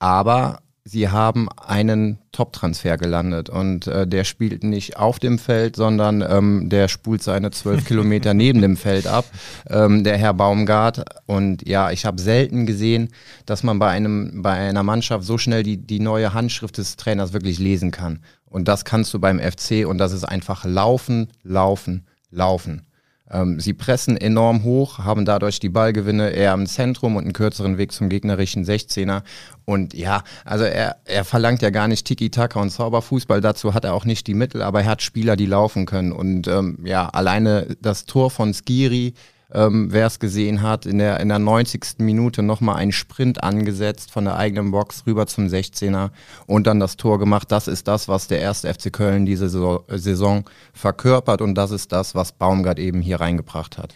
Aber 0.00 0.58
sie 0.84 1.08
haben 1.08 1.48
einen 1.48 2.18
Top-Transfer 2.32 2.96
gelandet 2.96 3.48
und 3.48 3.86
äh, 3.86 4.06
der 4.06 4.24
spielt 4.24 4.64
nicht 4.64 4.96
auf 4.96 5.18
dem 5.18 5.38
Feld, 5.38 5.76
sondern 5.76 6.24
ähm, 6.28 6.68
der 6.68 6.88
spult 6.88 7.22
seine 7.22 7.50
zwölf 7.50 7.84
Kilometer 7.86 8.34
neben 8.34 8.60
dem 8.60 8.76
Feld 8.76 9.06
ab, 9.06 9.24
ähm, 9.68 10.02
der 10.04 10.18
Herr 10.18 10.34
Baumgart. 10.34 11.04
Und 11.26 11.66
ja, 11.68 11.90
ich 11.90 12.04
habe 12.04 12.20
selten 12.20 12.66
gesehen, 12.66 13.10
dass 13.46 13.62
man 13.62 13.78
bei 13.78 13.88
einem 13.90 14.42
bei 14.42 14.52
einer 14.52 14.82
Mannschaft 14.82 15.24
so 15.24 15.38
schnell 15.38 15.62
die 15.62 15.76
die 15.76 16.00
neue 16.00 16.34
Handschrift 16.34 16.78
des 16.78 16.96
Trainers 16.96 17.32
wirklich 17.32 17.58
lesen 17.58 17.90
kann. 17.90 18.20
Und 18.44 18.68
das 18.68 18.84
kannst 18.84 19.14
du 19.14 19.18
beim 19.18 19.40
FC 19.40 19.86
und 19.86 19.98
das 19.98 20.12
ist 20.12 20.24
einfach 20.24 20.64
laufen, 20.64 21.28
laufen, 21.42 22.06
laufen. 22.30 22.86
Ähm, 23.30 23.60
sie 23.60 23.72
pressen 23.72 24.16
enorm 24.16 24.62
hoch, 24.62 24.98
haben 24.98 25.24
dadurch 25.24 25.60
die 25.60 25.68
Ballgewinne 25.68 26.30
eher 26.30 26.52
im 26.54 26.66
Zentrum 26.66 27.16
und 27.16 27.24
einen 27.24 27.32
kürzeren 27.32 27.78
Weg 27.78 27.92
zum 27.92 28.08
gegnerischen 28.08 28.64
16er. 28.64 29.22
Und 29.64 29.94
ja, 29.94 30.22
also 30.44 30.64
er, 30.64 30.96
er 31.04 31.24
verlangt 31.24 31.62
ja 31.62 31.70
gar 31.70 31.88
nicht 31.88 32.06
Tiki-Taka 32.06 32.60
und 32.60 32.70
Zauberfußball, 32.70 33.40
dazu 33.40 33.74
hat 33.74 33.84
er 33.84 33.94
auch 33.94 34.04
nicht 34.04 34.26
die 34.26 34.34
Mittel, 34.34 34.62
aber 34.62 34.82
er 34.82 34.90
hat 34.90 35.02
Spieler, 35.02 35.36
die 35.36 35.46
laufen 35.46 35.86
können. 35.86 36.12
Und 36.12 36.48
ähm, 36.48 36.78
ja, 36.84 37.08
alleine 37.08 37.76
das 37.80 38.04
Tor 38.04 38.30
von 38.30 38.52
Skiri, 38.52 39.14
ähm, 39.54 39.88
wer 39.92 40.06
es 40.06 40.18
gesehen 40.18 40.62
hat, 40.62 40.86
in 40.86 40.98
der, 40.98 41.20
in 41.20 41.28
der 41.28 41.38
90. 41.38 41.98
Minute 41.98 42.42
nochmal 42.42 42.76
einen 42.76 42.92
Sprint 42.92 43.42
angesetzt 43.42 44.10
von 44.10 44.24
der 44.24 44.36
eigenen 44.36 44.70
Box 44.70 45.04
rüber 45.06 45.26
zum 45.26 45.46
16er 45.46 46.10
und 46.46 46.66
dann 46.66 46.80
das 46.80 46.96
Tor 46.96 47.18
gemacht. 47.18 47.52
Das 47.52 47.68
ist 47.68 47.88
das, 47.88 48.08
was 48.08 48.28
der 48.28 48.40
erste 48.40 48.72
FC 48.72 48.92
Köln 48.92 49.26
diese 49.26 49.48
Saison 49.48 50.44
verkörpert 50.72 51.42
und 51.42 51.54
das 51.54 51.70
ist 51.70 51.92
das, 51.92 52.14
was 52.14 52.32
Baumgart 52.32 52.78
eben 52.78 53.00
hier 53.00 53.20
reingebracht 53.20 53.78
hat 53.78 53.94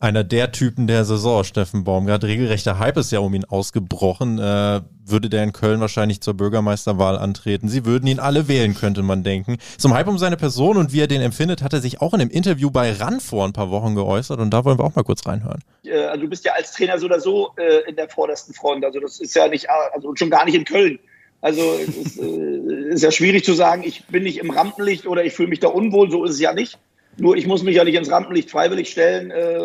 einer 0.00 0.24
der 0.24 0.52
Typen 0.52 0.86
der 0.86 1.04
Saison, 1.04 1.44
Steffen 1.44 1.84
Baumgart. 1.84 2.24
Regelrechter 2.24 2.78
Hype 2.78 2.96
ist 2.98 3.12
ja 3.12 3.20
um 3.20 3.32
ihn 3.34 3.44
ausgebrochen. 3.44 4.38
Äh, 4.38 4.82
würde 5.06 5.30
der 5.30 5.42
in 5.42 5.52
Köln 5.52 5.80
wahrscheinlich 5.80 6.20
zur 6.20 6.34
Bürgermeisterwahl 6.34 7.16
antreten. 7.16 7.68
Sie 7.68 7.86
würden 7.86 8.06
ihn 8.06 8.20
alle 8.20 8.48
wählen, 8.48 8.74
könnte 8.74 9.02
man 9.02 9.22
denken. 9.22 9.56
Zum 9.78 9.94
Hype 9.94 10.08
um 10.08 10.18
seine 10.18 10.36
Person 10.36 10.76
und 10.76 10.92
wie 10.92 11.00
er 11.00 11.06
den 11.06 11.22
empfindet, 11.22 11.62
hat 11.62 11.72
er 11.72 11.80
sich 11.80 12.00
auch 12.00 12.12
in 12.14 12.20
einem 12.20 12.30
Interview 12.30 12.70
bei 12.70 12.92
RAN 12.92 13.20
vor 13.20 13.44
ein 13.44 13.52
paar 13.52 13.70
Wochen 13.70 13.94
geäußert 13.94 14.40
und 14.40 14.50
da 14.50 14.64
wollen 14.64 14.78
wir 14.78 14.84
auch 14.84 14.94
mal 14.94 15.04
kurz 15.04 15.26
reinhören. 15.26 15.60
Äh, 15.84 16.04
also 16.04 16.22
du 16.22 16.28
bist 16.28 16.44
ja 16.44 16.52
als 16.52 16.72
Trainer 16.72 16.98
so 16.98 17.06
oder 17.06 17.20
so 17.20 17.52
äh, 17.56 17.88
in 17.88 17.96
der 17.96 18.08
vordersten 18.08 18.54
Front. 18.54 18.84
Also 18.84 19.00
das 19.00 19.20
ist 19.20 19.34
ja 19.34 19.48
nicht, 19.48 19.68
also 19.70 20.14
schon 20.16 20.30
gar 20.30 20.44
nicht 20.44 20.54
in 20.54 20.64
Köln. 20.64 20.98
Also 21.40 21.60
es 21.74 21.96
ist, 21.96 22.18
äh, 22.18 22.24
ist 22.94 23.02
ja 23.02 23.10
schwierig 23.10 23.44
zu 23.44 23.54
sagen, 23.54 23.82
ich 23.84 24.04
bin 24.06 24.22
nicht 24.22 24.38
im 24.38 24.50
Rampenlicht 24.50 25.06
oder 25.06 25.24
ich 25.24 25.34
fühle 25.34 25.48
mich 25.48 25.60
da 25.60 25.68
unwohl. 25.68 26.10
So 26.10 26.24
ist 26.24 26.32
es 26.32 26.40
ja 26.40 26.52
nicht. 26.52 26.78
Nur 27.16 27.36
ich 27.36 27.46
muss 27.46 27.62
mich 27.62 27.76
ja 27.76 27.84
nicht 27.84 27.94
ins 27.94 28.10
Rampenlicht 28.10 28.50
freiwillig 28.50 28.90
stellen, 28.90 29.30
äh, 29.30 29.58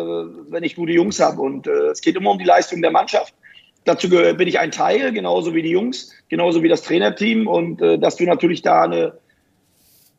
wenn 0.50 0.62
ich 0.62 0.76
gute 0.76 0.92
Jungs 0.92 1.20
habe. 1.20 1.40
Und 1.40 1.66
äh, 1.66 1.88
es 1.88 2.00
geht 2.00 2.16
immer 2.16 2.30
um 2.30 2.38
die 2.38 2.44
Leistung 2.44 2.82
der 2.82 2.90
Mannschaft. 2.90 3.34
Dazu 3.84 4.08
bin 4.08 4.46
ich 4.46 4.58
ein 4.58 4.70
Teil, 4.70 5.12
genauso 5.12 5.54
wie 5.54 5.62
die 5.62 5.70
Jungs, 5.70 6.12
genauso 6.28 6.62
wie 6.62 6.68
das 6.68 6.82
Trainerteam. 6.82 7.46
Und 7.46 7.80
äh, 7.80 7.98
dass 7.98 8.16
du 8.16 8.24
natürlich 8.24 8.62
da 8.62 8.82
eine, 8.82 9.18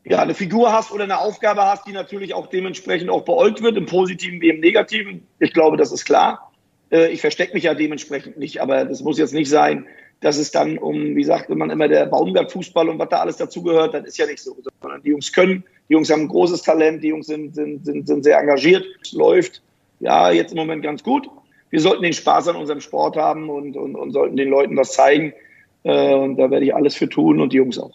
ja, 0.04 0.20
eine 0.20 0.34
Figur 0.34 0.72
hast 0.72 0.92
oder 0.92 1.04
eine 1.04 1.18
Aufgabe 1.18 1.62
hast, 1.62 1.86
die 1.86 1.92
natürlich 1.92 2.34
auch 2.34 2.48
dementsprechend 2.48 3.08
auch 3.08 3.24
beäugt 3.24 3.62
wird, 3.62 3.76
im 3.76 3.86
Positiven 3.86 4.40
wie 4.40 4.50
im 4.50 4.60
Negativen. 4.60 5.26
Ich 5.38 5.52
glaube, 5.52 5.76
das 5.76 5.92
ist 5.92 6.04
klar. 6.04 6.52
Äh, 6.90 7.12
ich 7.12 7.20
verstecke 7.20 7.54
mich 7.54 7.64
ja 7.64 7.74
dementsprechend 7.74 8.36
nicht, 8.36 8.60
aber 8.60 8.84
das 8.84 9.00
muss 9.02 9.18
jetzt 9.18 9.32
nicht 9.32 9.48
sein, 9.48 9.86
dass 10.20 10.38
es 10.38 10.50
dann 10.50 10.78
um, 10.78 11.16
wie 11.16 11.24
sagt 11.24 11.48
man 11.50 11.70
immer, 11.70 11.88
der 11.88 12.06
Baumgart-Fußball 12.06 12.88
und 12.88 12.98
was 12.98 13.08
da 13.08 13.20
alles 13.20 13.36
dazugehört, 13.36 13.94
das 13.94 14.04
ist 14.04 14.18
ja 14.18 14.26
nicht 14.26 14.40
so. 14.40 14.56
Sondern 14.80 15.02
die 15.02 15.10
Jungs 15.10 15.32
können, 15.32 15.64
die 15.92 15.94
Jungs 15.94 16.10
haben 16.10 16.22
ein 16.22 16.28
großes 16.28 16.62
Talent, 16.62 17.04
die 17.04 17.08
Jungs 17.08 17.26
sind, 17.26 17.54
sind, 17.54 17.84
sind, 17.84 18.06
sind 18.06 18.24
sehr 18.24 18.38
engagiert. 18.38 18.82
Es 19.02 19.12
läuft 19.12 19.60
ja 20.00 20.30
jetzt 20.30 20.52
im 20.52 20.56
Moment 20.56 20.82
ganz 20.82 21.02
gut. 21.02 21.28
Wir 21.68 21.82
sollten 21.82 22.02
den 22.02 22.14
Spaß 22.14 22.48
an 22.48 22.56
unserem 22.56 22.80
Sport 22.80 23.18
haben 23.18 23.50
und, 23.50 23.76
und, 23.76 23.94
und 23.94 24.10
sollten 24.10 24.38
den 24.38 24.48
Leuten 24.48 24.74
was 24.74 24.92
zeigen. 24.92 25.34
Äh, 25.82 26.14
und 26.14 26.38
da 26.38 26.50
werde 26.50 26.64
ich 26.64 26.74
alles 26.74 26.94
für 26.94 27.10
tun 27.10 27.42
und 27.42 27.52
die 27.52 27.58
Jungs 27.58 27.78
auch. 27.78 27.92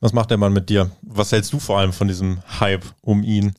Was 0.00 0.14
macht 0.14 0.30
der 0.30 0.38
Mann 0.38 0.54
mit 0.54 0.70
dir? 0.70 0.90
Was 1.02 1.32
hältst 1.32 1.52
du 1.52 1.58
vor 1.58 1.78
allem 1.78 1.92
von 1.92 2.08
diesem 2.08 2.38
Hype 2.60 2.86
um 3.02 3.24
ihn? 3.24 3.52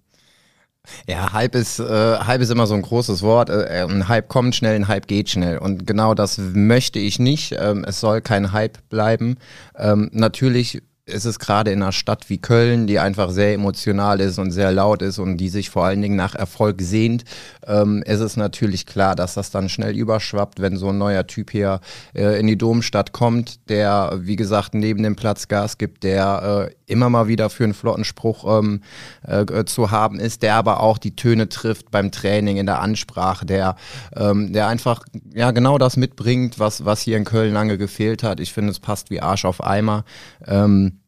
Ja, 1.07 1.31
Hype 1.31 1.53
ist, 1.53 1.77
äh, 1.77 2.17
Hype 2.25 2.41
ist 2.41 2.49
immer 2.49 2.65
so 2.65 2.73
ein 2.73 2.81
großes 2.81 3.21
Wort. 3.21 3.51
Äh, 3.51 3.85
ein 3.87 4.07
Hype 4.07 4.29
kommt 4.29 4.55
schnell, 4.55 4.73
ein 4.75 4.87
Hype 4.87 5.05
geht 5.05 5.29
schnell. 5.29 5.59
Und 5.59 5.85
genau 5.85 6.15
das 6.15 6.39
möchte 6.39 6.97
ich 6.97 7.19
nicht. 7.19 7.55
Ähm, 7.55 7.85
es 7.87 7.99
soll 7.99 8.21
kein 8.21 8.51
Hype 8.51 8.79
bleiben. 8.89 9.37
Ähm, 9.77 10.09
natürlich 10.11 10.81
ist 11.11 11.25
es 11.25 11.39
gerade 11.39 11.71
in 11.71 11.81
einer 11.81 11.91
Stadt 11.91 12.29
wie 12.29 12.39
Köln, 12.39 12.87
die 12.87 12.99
einfach 12.99 13.29
sehr 13.29 13.53
emotional 13.53 14.19
ist 14.19 14.39
und 14.39 14.51
sehr 14.51 14.71
laut 14.71 15.01
ist 15.01 15.19
und 15.19 15.37
die 15.37 15.49
sich 15.49 15.69
vor 15.69 15.85
allen 15.85 16.01
Dingen 16.01 16.15
nach 16.15 16.35
Erfolg 16.35 16.81
sehnt, 16.81 17.23
ähm, 17.67 18.03
ist 18.05 18.19
es 18.19 18.37
natürlich 18.37 18.85
klar, 18.85 19.15
dass 19.15 19.33
das 19.33 19.51
dann 19.51 19.69
schnell 19.69 19.95
überschwappt, 19.95 20.61
wenn 20.61 20.77
so 20.77 20.89
ein 20.89 20.97
neuer 20.97 21.27
Typ 21.27 21.51
hier 21.51 21.79
äh, 22.13 22.39
in 22.39 22.47
die 22.47 22.57
Domstadt 22.57 23.11
kommt, 23.11 23.69
der, 23.69 24.19
wie 24.21 24.35
gesagt, 24.35 24.73
neben 24.73 25.03
dem 25.03 25.15
Platz 25.15 25.47
Gas 25.47 25.77
gibt, 25.77 26.03
der 26.03 26.69
äh, 26.69 26.91
immer 26.91 27.09
mal 27.09 27.27
wieder 27.27 27.49
für 27.49 27.63
einen 27.63 27.73
flotten 27.73 28.03
Spruch 28.03 28.59
ähm, 28.59 28.81
äh, 29.25 29.65
zu 29.65 29.91
haben 29.91 30.19
ist, 30.19 30.43
der 30.43 30.55
aber 30.55 30.81
auch 30.81 30.97
die 30.97 31.15
Töne 31.15 31.49
trifft 31.49 31.91
beim 31.91 32.11
Training, 32.11 32.57
in 32.57 32.65
der 32.65 32.81
Ansprache, 32.81 33.45
der, 33.45 33.75
ähm, 34.15 34.51
der 34.53 34.67
einfach 34.67 35.03
ja 35.33 35.51
genau 35.51 35.77
das 35.77 35.97
mitbringt, 35.97 36.59
was, 36.59 36.85
was 36.85 37.01
hier 37.01 37.17
in 37.17 37.23
Köln 37.23 37.53
lange 37.53 37.77
gefehlt 37.77 38.23
hat. 38.23 38.39
Ich 38.39 38.53
finde, 38.53 38.71
es 38.71 38.79
passt 38.79 39.09
wie 39.09 39.21
Arsch 39.21 39.45
auf 39.45 39.63
Eimer. 39.63 40.03
Ähm, 40.45 41.00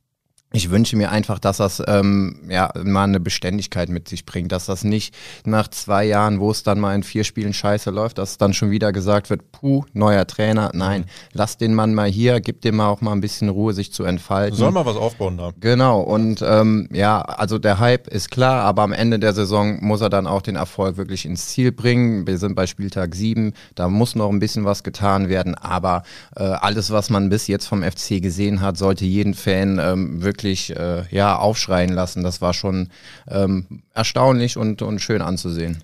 ich 0.56 0.70
wünsche 0.70 0.96
mir 0.96 1.10
einfach, 1.10 1.40
dass 1.40 1.58
das 1.58 1.82
ähm, 1.88 2.42
ja 2.48 2.72
mal 2.84 3.06
eine 3.06 3.20
Beständigkeit 3.20 3.90
mit 3.90 4.08
sich 4.08 4.24
bringt, 4.24 4.52
dass 4.52 4.68
das 4.68 4.84
nicht 4.84 5.16
nach 5.46 5.68
zwei 5.68 6.06
Jahren, 6.06 6.40
wo 6.40 6.52
es 6.52 6.62
dann 6.62 6.80
mal 6.80 6.94
in 6.94 7.02
vier 7.02 7.24
Spielen 7.24 7.54
scheiße 7.54 7.90
läuft, 7.90 8.20
dass 8.20 8.38
dann 8.38 8.54
schon 8.54 8.70
wieder 8.70 8.92
gesagt 8.92 9.32
wird, 9.32 9.52
puh, 9.52 9.84
neuer 9.94 10.28
Trainer. 10.28 10.70
Nein, 10.76 11.02
mhm. 11.02 11.06
lass 11.34 11.58
den 11.58 11.74
Mann 11.74 11.96
mal 11.96 12.08
hier, 12.08 12.40
gib 12.40 12.62
dem 12.62 12.76
mal 12.76 12.88
auch 12.88 13.02
mal 13.02 13.14
ein 13.14 13.22
bisschen 13.22 13.50
Ruhe, 13.50 13.74
sich 13.74 13.92
zu 13.92 14.04
entfalten. 14.04 14.56
Soll 14.56 14.72
mal 14.72 14.86
was 14.86 14.96
aufbauen 14.96 15.38
da. 15.38 15.54
Genau, 15.60 16.02
und 16.02 16.44
ähm, 16.48 16.88
ja, 16.92 17.22
also 17.22 17.58
der 17.58 17.80
Hype 17.80 18.08
ist 18.08 18.30
klar, 18.30 18.64
aber 18.64 18.84
am 18.84 18.94
Ende 18.94 19.18
der 19.18 19.34
Saison 19.34 19.84
muss 19.84 20.02
er 20.02 20.12
dann 20.12 20.28
auch 20.28 20.44
den 20.44 20.56
Erfolg 20.56 20.98
wirklich 20.98 21.26
ins 21.26 21.48
Ziel 21.48 21.72
bringen. 21.72 22.28
Wir 22.28 22.38
sind 22.38 22.54
bei 22.54 22.68
Spieltag 22.68 23.16
sieben, 23.16 23.54
da 23.74 23.90
muss 23.90 24.14
noch 24.14 24.30
ein 24.30 24.40
bisschen 24.40 24.66
was 24.66 24.84
getan 24.84 25.30
werden, 25.30 25.56
aber 25.56 26.04
äh, 26.36 26.44
alles, 26.44 26.92
was 26.92 27.10
man 27.10 27.30
bis 27.30 27.48
jetzt 27.48 27.66
vom 27.66 27.82
FC 27.82 28.22
gesehen 28.22 28.62
hat, 28.62 28.78
sollte 28.78 29.06
jeden 29.06 29.34
Fan 29.34 29.80
ähm, 29.82 30.22
wirklich 30.22 30.43
wirklich 30.44 30.76
äh, 30.76 31.04
ja, 31.10 31.38
aufschreien 31.38 31.94
lassen. 31.94 32.24
Das 32.24 32.42
war 32.42 32.54
schon 32.54 32.90
ähm, 33.28 33.84
erstaunlich 33.94 34.58
und, 34.58 34.82
und 34.82 35.00
schön 35.00 35.22
anzusehen. 35.22 35.82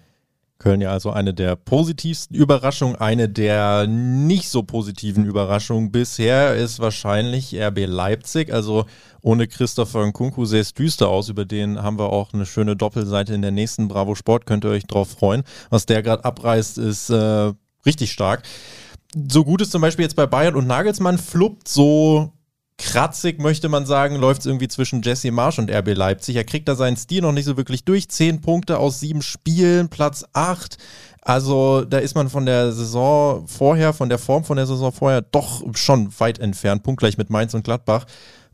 Köln 0.60 0.82
ja 0.82 0.92
also 0.92 1.12
eine 1.12 1.34
der 1.34 1.56
positivsten 1.56 2.36
Überraschungen. 2.36 2.98
Eine 2.98 3.30
der 3.30 3.88
nicht 3.88 4.50
so 4.50 4.62
positiven 4.64 5.24
Überraschungen 5.24 5.90
bisher 5.90 6.54
ist 6.56 6.80
wahrscheinlich 6.80 7.56
RB 7.58 7.86
Leipzig. 7.88 8.54
Also 8.54 8.86
ohne 9.22 9.48
Christopher 9.48 10.06
Nkunku 10.06 10.44
sähe 10.44 10.60
es 10.60 10.74
düster 10.74 11.08
aus. 11.08 11.30
Über 11.30 11.46
den 11.46 11.82
haben 11.82 11.98
wir 11.98 12.12
auch 12.12 12.34
eine 12.34 12.46
schöne 12.46 12.76
Doppelseite 12.76 13.34
in 13.34 13.42
der 13.42 13.52
nächsten 13.52 13.88
Bravo 13.88 14.16
Sport. 14.16 14.46
Könnt 14.46 14.66
ihr 14.66 14.72
euch 14.72 14.86
drauf 14.86 15.12
freuen. 15.12 15.44
Was 15.70 15.86
der 15.86 16.04
gerade 16.04 16.26
abreißt, 16.26 16.78
ist 16.78 17.10
äh, 17.10 17.54
richtig 17.86 18.12
stark. 18.12 18.44
So 19.32 19.46
gut 19.46 19.62
ist 19.62 19.72
zum 19.72 19.82
Beispiel 19.82 20.04
jetzt 20.04 20.18
bei 20.18 20.28
Bayern 20.28 20.56
und 20.56 20.68
Nagelsmann 20.68 21.18
fluppt 21.18 21.70
so 21.70 22.34
kratzig, 22.90 23.40
möchte 23.40 23.70
man 23.70 23.86
sagen, 23.86 24.16
läuft 24.16 24.42
es 24.42 24.48
irgendwie 24.48 24.68
zwischen 24.68 25.04
Jesse 25.04 25.32
Marsch 25.32 25.60
und 25.60 25.70
RB 25.70 25.96
Leipzig. 25.96 26.36
Er 26.36 26.44
kriegt 26.44 26.68
da 26.68 26.74
seinen 26.74 26.98
Stil 26.98 27.22
noch 27.22 27.32
nicht 27.32 27.46
so 27.46 27.56
wirklich 27.56 27.86
durch. 27.86 28.10
Zehn 28.10 28.42
Punkte 28.42 28.80
aus 28.80 29.00
sieben 29.00 29.22
Spielen, 29.22 29.90
Platz 29.90 30.26
acht. 30.34 30.78
Also 31.22 31.86
da 31.86 32.00
ist 32.00 32.16
man 32.16 32.30
von 32.30 32.48
der 32.48 32.72
Saison 32.72 33.48
vorher, 33.48 33.94
von 33.94 34.10
der 34.10 34.18
Form 34.18 34.44
von 34.44 34.58
der 34.58 34.66
Saison 34.66 34.92
vorher 34.92 35.22
doch 35.22 35.64
schon 35.76 36.12
weit 36.20 36.40
entfernt. 36.40 36.82
Punktgleich 36.82 37.18
mit 37.18 37.30
Mainz 37.30 37.54
und 37.54 37.64
Gladbach. 37.64 38.06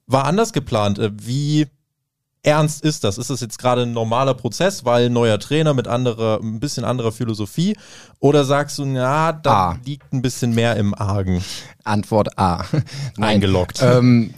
War 0.05 0.25
anders 0.25 0.51
geplant. 0.51 0.99
Äh, 0.99 1.11
wie 1.15 1.67
ernst 2.45 2.83
ist 2.83 3.03
das? 3.03 3.17
Ist 3.17 3.29
das 3.29 3.41
jetzt 3.41 3.57
gerade 3.57 3.81
ein 3.83 3.93
normaler 3.93 4.33
Prozess, 4.33 4.85
weil 4.85 5.09
neuer 5.09 5.39
Trainer 5.39 5.73
mit 5.73 5.87
anderer, 5.87 6.39
ein 6.41 6.59
bisschen 6.59 6.85
anderer 6.85 7.11
Philosophie? 7.11 7.75
Oder 8.19 8.45
sagst 8.45 8.77
du, 8.77 8.85
ja, 8.85 9.33
da 9.33 9.71
A. 9.71 9.79
liegt 9.85 10.13
ein 10.13 10.21
bisschen 10.21 10.53
mehr 10.53 10.75
im 10.75 10.93
Argen? 10.93 11.43
Antwort 11.83 12.37
A. 12.37 12.65
Eingeloggt. 13.19 13.81
Ähm, 13.81 14.33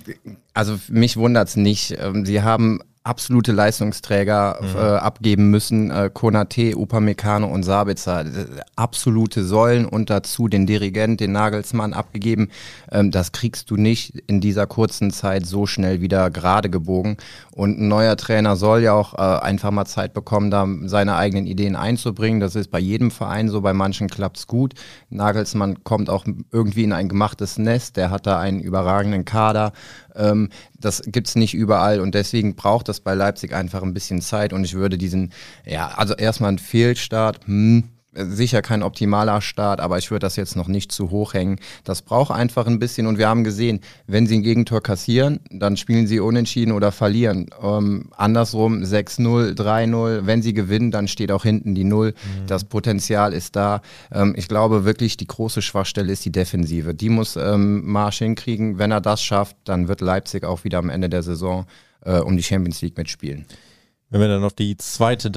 also 0.53 0.79
mich 0.87 1.17
wundert 1.17 1.49
es 1.49 1.55
nicht. 1.55 1.95
Ähm, 1.99 2.25
sie 2.25 2.41
haben 2.41 2.81
absolute 3.07 3.51
Leistungsträger 3.53 4.59
mhm. 4.61 4.75
äh, 4.75 4.79
abgeben 4.79 5.49
müssen. 5.49 5.89
Äh, 5.91 6.09
Konate, 6.13 6.75
Upamecano 6.75 7.47
und 7.47 7.63
Sabitzer. 7.63 8.21
Äh, 8.21 8.45
absolute 8.75 9.43
Säulen 9.43 9.85
und 9.85 10.09
dazu 10.09 10.47
den 10.47 10.67
Dirigent, 10.67 11.19
den 11.19 11.31
Nagelsmann 11.31 11.93
abgegeben. 11.93 12.49
Ähm, 12.91 13.11
das 13.11 13.31
kriegst 13.31 13.71
du 13.71 13.77
nicht 13.77 14.15
in 14.27 14.41
dieser 14.41 14.67
kurzen 14.67 15.11
Zeit 15.11 15.45
so 15.45 15.65
schnell 15.65 16.01
wieder 16.01 16.29
gerade 16.29 16.69
gebogen. 16.69 17.17
Und 17.51 17.79
ein 17.79 17.87
neuer 17.87 18.17
Trainer 18.17 18.55
soll 18.55 18.81
ja 18.81 18.93
auch 18.93 19.13
äh, 19.13 19.41
einfach 19.41 19.71
mal 19.71 19.85
Zeit 19.85 20.13
bekommen, 20.13 20.51
da 20.51 20.67
seine 20.83 21.15
eigenen 21.15 21.47
Ideen 21.47 21.75
einzubringen. 21.75 22.39
Das 22.39 22.55
ist 22.55 22.69
bei 22.69 22.79
jedem 22.79 23.09
Verein 23.09 23.49
so, 23.49 23.61
bei 23.61 23.73
manchen 23.73 24.09
klappt's 24.09 24.47
gut. 24.47 24.73
Nagelsmann 25.09 25.83
kommt 25.83 26.09
auch 26.09 26.25
irgendwie 26.51 26.83
in 26.83 26.93
ein 26.93 27.07
gemachtes 27.07 27.57
Nest. 27.57 27.95
Der 27.95 28.11
hat 28.11 28.27
da 28.27 28.39
einen 28.39 28.59
überragenden 28.59 29.23
Kader. 29.23 29.71
Ähm, 30.15 30.49
das 30.79 31.01
gibt's 31.05 31.36
nicht 31.36 31.53
überall 31.53 32.00
und 32.00 32.15
deswegen 32.15 32.55
braucht 32.55 32.88
das 32.88 33.00
bei 33.00 33.13
Leipzig 33.13 33.53
einfach 33.53 33.84
ein 33.84 33.93
bisschen 33.93 34.22
Zeit 34.22 34.53
und 34.53 34.63
ich 34.63 34.74
würde 34.74 34.98
diesen, 34.98 35.31
ja, 35.65 35.89
also 35.89 36.13
erstmal 36.15 36.51
ein 36.51 36.60
Fehlstart, 36.60 37.46
hm, 37.46 37.86
sicher 38.17 38.62
kein 38.62 38.83
optimaler 38.83 39.41
Start, 39.41 39.79
aber 39.79 39.97
ich 39.97 40.12
würde 40.12 40.25
das 40.25 40.36
jetzt 40.36 40.55
noch 40.55 40.67
nicht 40.67 40.91
zu 40.91 41.12
hoch 41.12 41.33
hängen. 41.33 41.59
Das 41.83 42.01
braucht 42.01 42.31
einfach 42.31 42.67
ein 42.67 42.79
bisschen 42.79 43.07
und 43.07 43.17
wir 43.17 43.27
haben 43.27 43.43
gesehen, 43.43 43.81
wenn 44.07 44.27
sie 44.27 44.38
ein 44.38 44.43
Gegentor 44.43 44.81
kassieren, 44.81 45.39
dann 45.50 45.77
spielen 45.77 46.07
sie 46.07 46.19
unentschieden 46.19 46.71
oder 46.71 46.91
verlieren. 46.91 47.50
Ähm, 47.62 48.09
andersrum 48.15 48.83
6-0, 48.83 49.55
3-0, 49.55 50.25
wenn 50.25 50.41
sie 50.41 50.53
gewinnen, 50.53 50.91
dann 50.91 51.07
steht 51.07 51.31
auch 51.31 51.43
hinten 51.43 51.75
die 51.75 51.83
Null. 51.83 52.13
Mhm. 52.13 52.47
Das 52.47 52.63
Potenzial 52.63 53.33
ist 53.33 53.55
da. 53.55 53.81
Ähm, 54.12 54.33
ich 54.38 54.47
glaube 54.47 54.86
wirklich, 54.86 55.17
die 55.17 55.27
große 55.27 55.62
Schwachstelle 55.62 56.12
ist 56.12 56.25
die 56.25 56.31
Defensive. 56.31 56.93
Die 56.93 57.09
muss 57.09 57.36
ähm, 57.36 57.86
Marsch 57.86 58.19
hinkriegen. 58.19 58.77
Wenn 58.79 58.91
er 58.91 59.01
das 59.01 59.21
schafft, 59.21 59.55
dann 59.65 59.88
wird 59.88 60.01
Leipzig 60.01 60.43
auch 60.43 60.63
wieder 60.63 60.79
am 60.79 60.89
Ende 60.89 61.09
der 61.09 61.24
Saison 61.24 61.65
äh, 62.01 62.19
um 62.19 62.38
die 62.38 62.43
Champions 62.43 62.81
League 62.81 62.97
mitspielen. 62.97 63.45
Wenn 64.09 64.21
wir 64.21 64.27
dann 64.27 64.43
auf 64.43 64.53
die 64.53 64.77
zweite 64.77 65.29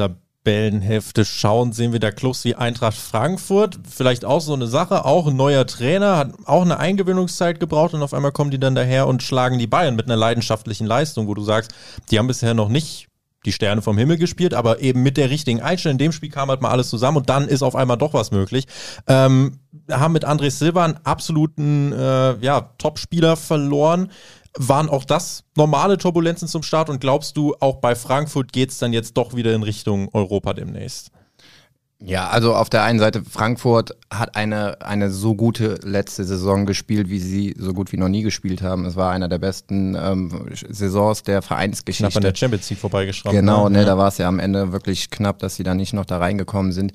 Tabellenhälfte 0.43 1.27
schauen, 1.27 1.73
sehen 1.73 1.93
wir 1.93 2.01
da 2.01 2.11
Clubs 2.11 2.45
wie 2.45 2.55
Eintracht 2.55 2.97
Frankfurt. 2.97 3.79
Vielleicht 3.89 4.25
auch 4.25 4.41
so 4.41 4.55
eine 4.55 4.67
Sache, 4.67 5.05
auch 5.05 5.27
ein 5.27 5.37
neuer 5.37 5.67
Trainer, 5.67 6.17
hat 6.17 6.33
auch 6.47 6.63
eine 6.63 6.79
Eingewöhnungszeit 6.79 7.61
gebraucht 7.61 7.93
und 7.93 8.03
auf 8.03 8.15
einmal 8.15 8.33
kommen 8.33 8.51
die 8.51 8.59
dann 8.59 8.75
daher 8.75 9.07
und 9.07 9.23
schlagen 9.23 9.59
die 9.59 9.67
Bayern 9.67 9.97
mit 9.97 10.07
einer 10.07 10.17
leidenschaftlichen 10.17 10.87
Leistung, 10.87 11.27
wo 11.27 11.35
du 11.35 11.43
sagst, 11.43 11.73
die 12.11 12.19
haben 12.19 12.27
bisher 12.27 12.55
noch 12.55 12.71
nicht 12.71 13.09
die 13.47 13.53
Sterne 13.53 13.81
vom 13.83 13.97
Himmel 13.97 14.19
gespielt, 14.19 14.53
aber 14.55 14.81
eben 14.81 15.03
mit 15.03 15.17
der 15.17 15.31
richtigen 15.31 15.61
Einstellung. 15.61 15.95
In 15.95 15.99
dem 15.99 16.13
Spiel 16.13 16.31
kam 16.31 16.51
halt 16.51 16.61
mal 16.61 16.71
alles 16.71 16.91
zusammen 16.91 17.19
und 17.19 17.31
dann 17.31 17.49
ist 17.49 17.63
auf 17.63 17.75
einmal 17.75 17.97
doch 17.97 18.13
was 18.13 18.31
möglich. 18.31 18.67
Ähm, 19.07 19.61
haben 19.91 20.13
mit 20.13 20.27
André 20.27 20.51
Silva 20.51 20.85
einen 20.85 20.99
absoluten 21.05 21.93
äh, 21.93 22.37
ja, 22.41 22.73
Top-Spieler 22.79 23.37
verloren. 23.37 24.11
Waren 24.57 24.89
auch 24.89 25.05
das 25.05 25.45
normale 25.57 25.97
Turbulenzen 25.97 26.49
zum 26.49 26.63
Start 26.63 26.91
und 26.91 27.01
glaubst 27.01 27.37
du, 27.37 27.55
auch 27.61 27.77
bei 27.77 27.95
Frankfurt 27.95 28.53
geht 28.53 28.71
es 28.71 28.79
dann 28.79 28.93
jetzt 28.93 29.17
doch 29.17 29.35
wieder 29.35 29.55
in 29.55 29.63
Richtung 29.63 30.09
Europa 30.13 30.55
demnächst? 30.55 31.13
Ja, 32.03 32.29
also 32.29 32.55
auf 32.55 32.71
der 32.71 32.83
einen 32.83 32.99
Seite, 32.99 33.23
Frankfurt 33.23 33.95
hat 34.11 34.35
eine, 34.35 34.81
eine 34.81 35.11
so 35.11 35.35
gute 35.35 35.79
letzte 35.83 36.25
Saison 36.25 36.65
gespielt, 36.65 37.11
wie 37.11 37.19
sie 37.19 37.55
so 37.59 37.75
gut 37.75 37.93
wie 37.93 37.99
noch 37.99 38.09
nie 38.09 38.23
gespielt 38.23 38.63
haben. 38.63 38.87
Es 38.87 38.97
war 38.97 39.13
einer 39.13 39.29
der 39.29 39.39
besten 39.39 39.95
ähm, 39.95 40.49
Saisons 40.71 41.25
der 41.25 41.43
Vereinsgeschichte. 41.43 42.11
Knapp 42.11 42.17
an 42.17 42.23
der 42.23 42.35
Champions 42.35 42.71
League 42.71 42.79
vorbeigeschraubt. 42.79 43.37
Genau, 43.37 43.69
ne, 43.69 43.81
ja. 43.81 43.85
da 43.85 43.99
war 43.99 44.09
es 44.09 44.17
ja 44.17 44.29
am 44.29 44.39
Ende 44.39 44.73
wirklich 44.73 45.11
knapp, 45.11 45.41
dass 45.41 45.57
sie 45.57 45.63
da 45.63 45.75
nicht 45.75 45.93
noch 45.93 46.07
da 46.07 46.17
reingekommen 46.17 46.73
sind. 46.73 46.93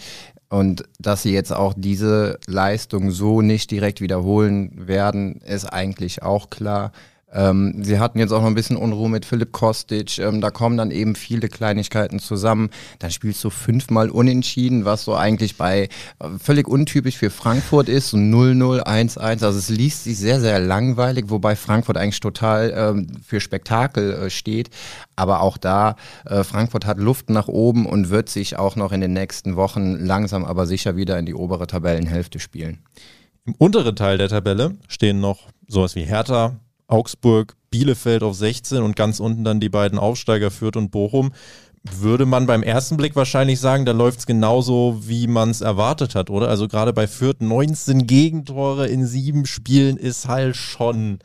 Und 0.50 0.84
dass 0.98 1.22
sie 1.22 1.34
jetzt 1.34 1.54
auch 1.54 1.76
diese 1.78 2.40
Leistung 2.48 3.12
so 3.12 3.42
nicht 3.42 3.70
direkt 3.70 4.02
wiederholen 4.02 4.88
werden, 4.88 5.36
ist 5.42 5.66
eigentlich 5.66 6.24
auch 6.24 6.50
klar. 6.50 6.92
Ähm, 7.36 7.84
sie 7.84 8.00
hatten 8.00 8.18
jetzt 8.18 8.32
auch 8.32 8.42
noch 8.42 8.48
ein 8.48 8.56
bisschen 8.56 8.77
Unruhe 8.77 9.10
mit 9.10 9.25
Philipp 9.25 9.51
Kostic. 9.51 10.18
Ähm, 10.20 10.39
da 10.42 10.50
kommen 10.50 10.77
dann 10.77 10.89
eben 10.89 11.15
viele 11.15 11.50
Kleinigkeiten 11.50 12.20
zusammen. 12.20 12.70
Dann 13.00 13.12
spielst 13.12 13.44
du 13.44 13.50
fünfmal 13.50 14.10
unentschieden, 14.10 14.86
was 14.86 15.04
so 15.04 15.15
eigentlich 15.15 15.58
bei 15.58 15.89
äh, 16.20 16.30
völlig 16.42 16.68
untypisch 16.68 17.18
für 17.18 17.30
Frankfurt 17.30 17.89
ist. 17.89 18.10
So 18.10 18.18
0-0, 18.18 18.84
1-1. 18.84 19.20
Also 19.20 19.60
es 19.60 19.70
liest 19.70 20.06
sich 20.06 20.18
sehr, 20.18 20.39
sehr 20.39 20.60
langweilig, 20.60 21.25
wobei 21.27 21.56
Frankfurt 21.56 21.98
eigentlich 21.98 22.22
total 22.22 22.74
ähm, 22.75 23.08
für 23.25 23.42
Spektakel 23.42 24.13
äh, 24.13 24.30
steht. 24.30 24.70
Aber 25.18 25.42
auch 25.42 25.58
da, 25.58 25.98
äh, 26.25 26.44
Frankfurt 26.44 26.86
hat 26.86 26.98
Luft 26.98 27.30
nach 27.30 27.48
oben 27.48 27.86
und 27.86 28.10
wird 28.10 28.30
sich 28.30 28.58
auch 28.58 28.75
noch 28.75 28.92
in 28.94 29.01
den 29.01 29.13
nächsten 29.13 29.58
Wochen 29.58 29.96
langsam 29.96 30.46
aber 30.46 30.65
sicher 30.65 30.96
wieder 30.96 31.20
in 31.20 31.25
die 31.25 31.34
obere 31.34 31.68
Tabellenhälfte 31.68 32.39
spielen. 32.39 32.80
Im 33.46 33.56
unteren 33.58 33.96
Teil 33.96 34.18
der 34.18 34.30
Tabelle 34.30 34.75
stehen 34.88 35.20
noch 35.20 35.50
sowas 35.68 35.96
wie 35.96 36.04
Hertha, 36.04 36.56
Augsburg, 36.88 37.56
Bielefeld 37.70 38.24
auf 38.24 38.36
16 38.36 38.82
und 38.82 38.96
ganz 38.96 39.20
unten 39.20 39.44
dann 39.44 39.60
die 39.60 39.70
beiden 39.70 40.00
Aufsteiger 40.00 40.51
Fürth 40.51 40.77
und 40.77 40.92
Bochum, 40.92 41.32
würde 41.84 42.25
man 42.25 42.48
beim 42.48 42.63
ersten 42.63 42.98
Blick 42.98 43.15
wahrscheinlich 43.15 43.60
sagen, 43.60 43.86
da 43.86 43.92
läuft 43.92 44.20
es 44.20 44.25
genauso, 44.25 45.01
wie 45.04 45.27
man 45.27 45.50
es 45.51 45.62
erwartet 45.62 46.15
hat, 46.15 46.30
oder? 46.30 46.50
Also 46.50 46.68
gerade 46.68 46.94
bei 46.94 47.08
Fürth 47.08 47.42
19 47.42 48.08
Gegentore 48.08 48.88
in 48.88 49.06
sieben 49.06 49.46
Spielen 49.46 49.98
ist 49.98 50.27
halt 50.27 50.56
schon 50.56 51.20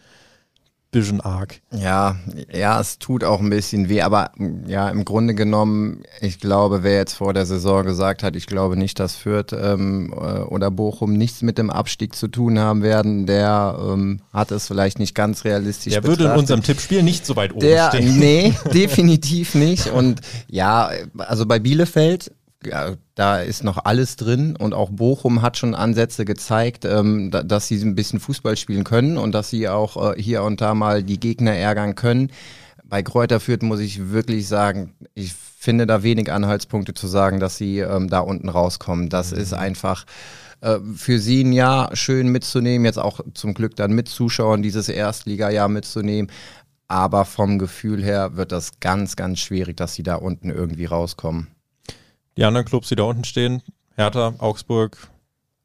bisschen 0.91 1.21
arg. 1.21 1.61
Ja, 1.73 2.17
ja, 2.53 2.81
es 2.81 2.99
tut 2.99 3.23
auch 3.23 3.41
ein 3.41 3.51
bisschen 3.51 3.89
weh, 3.89 4.03
aber 4.03 4.33
ja, 4.67 4.89
im 4.89 5.05
Grunde 5.05 5.35
genommen, 5.35 6.03
ich 6.21 6.41
glaube, 6.41 6.83
wer 6.83 6.97
jetzt 6.97 7.15
vor 7.15 7.33
der 7.33 7.47
Saison 7.47 7.85
gesagt 7.85 8.23
hat, 8.23 8.35
ich 8.35 8.47
glaube 8.47 8.77
nicht, 8.77 8.99
dass 8.99 9.15
Fürth 9.15 9.53
ähm, 9.53 10.13
äh, 10.13 10.41
oder 10.41 10.71
Bochum 10.71 11.13
nichts 11.13 11.43
mit 11.43 11.59
dem 11.59 11.71
Abstieg 11.71 12.17
zu 12.17 12.29
tun 12.29 12.59
haben 12.59 12.83
werden, 12.83 13.27
der 13.27 13.79
ähm, 13.81 14.21
hat 14.33 14.51
es 14.51 14.67
vielleicht 14.67 14.99
nicht 14.99 15.15
ganz 15.15 15.45
realistisch 15.45 15.93
Der 15.93 16.05
würde 16.05 16.25
in 16.25 16.33
unserem 16.33 16.63
Tippspiel 16.63 17.03
nicht 17.03 17.25
so 17.25 17.37
weit 17.37 17.53
oben 17.53 17.61
der, 17.61 17.89
stehen. 17.91 18.19
Nee, 18.19 18.55
definitiv 18.75 19.55
nicht. 19.55 19.89
Und 19.93 20.21
ja, 20.49 20.91
also 21.19 21.47
bei 21.47 21.61
Bielefeld 21.61 22.33
ja, 22.65 22.95
da 23.15 23.41
ist 23.41 23.65
noch 23.65 23.85
alles 23.85 24.17
drin 24.17 24.57
und 24.57 24.75
auch 24.75 24.91
Bochum 24.91 25.43
hat 25.43 25.57
schon 25.57 25.75
Ansätze 25.75 26.25
gezeigt, 26.25 26.85
ähm, 26.85 27.31
da, 27.31 27.43
dass 27.43 27.69
sie 27.69 27.81
ein 27.83 27.95
bisschen 27.95 28.21
Fußball 28.21 28.57
spielen 28.57 28.85
können 28.85 29.17
und 29.17 29.33
dass 29.33 29.51
sie 29.51 29.69
auch 29.69 30.13
äh, 30.13 30.21
hier 30.21 30.43
und 30.43 30.61
da 30.61 30.75
mal 30.75 31.03
die 31.03 31.19
Gegner 31.19 31.55
ärgern 31.55 31.95
können. 31.95 32.31
Bei 32.85 33.03
Kräuter 33.03 33.41
Fürth 33.41 33.63
muss 33.63 33.81
ich 33.81 34.11
wirklich 34.11 34.47
sagen, 34.49 34.95
ich 35.15 35.33
finde 35.33 35.87
da 35.87 36.03
wenig 36.03 36.31
Anhaltspunkte 36.31 36.93
zu 36.93 37.07
sagen, 37.07 37.41
dass 37.41 37.57
sie 37.57 37.79
ähm, 37.79 38.09
da 38.09 38.21
unten 38.21 38.49
rauskommen. 38.49 39.09
Das 39.09 39.33
mhm. 39.33 39.39
ist 39.39 39.53
einfach 39.55 40.05
äh, 40.61 40.79
für 40.97 41.19
sie 41.19 41.45
ein 41.45 41.53
Jahr 41.53 41.97
schön 41.97 42.29
mitzunehmen, 42.29 42.85
jetzt 42.85 42.99
auch 42.99 43.21
zum 43.35 43.55
Glück 43.55 43.77
dann 43.77 43.93
mit 43.93 44.09
Zuschauern 44.09 44.63
dieses 44.63 44.89
Erstligajahr 44.89 45.69
mitzunehmen. 45.69 46.31
Aber 46.89 47.25
vom 47.25 47.59
Gefühl 47.59 48.03
her 48.03 48.37
wird 48.37 48.53
das 48.53 48.81
ganz, 48.81 49.17
ganz 49.17 49.39
schwierig, 49.39 49.77
dass 49.77 49.95
sie 49.95 50.03
da 50.03 50.17
unten 50.17 50.51
irgendwie 50.51 50.87
rauskommen. 50.87 51.47
Die 52.37 52.45
anderen 52.45 52.67
Clubs, 52.67 52.89
die 52.89 52.97
da 52.97 53.05
unten 53.05 53.25
stehen, 53.25 53.63
Hertha, 53.97 54.35
Augsburg. 54.39 54.97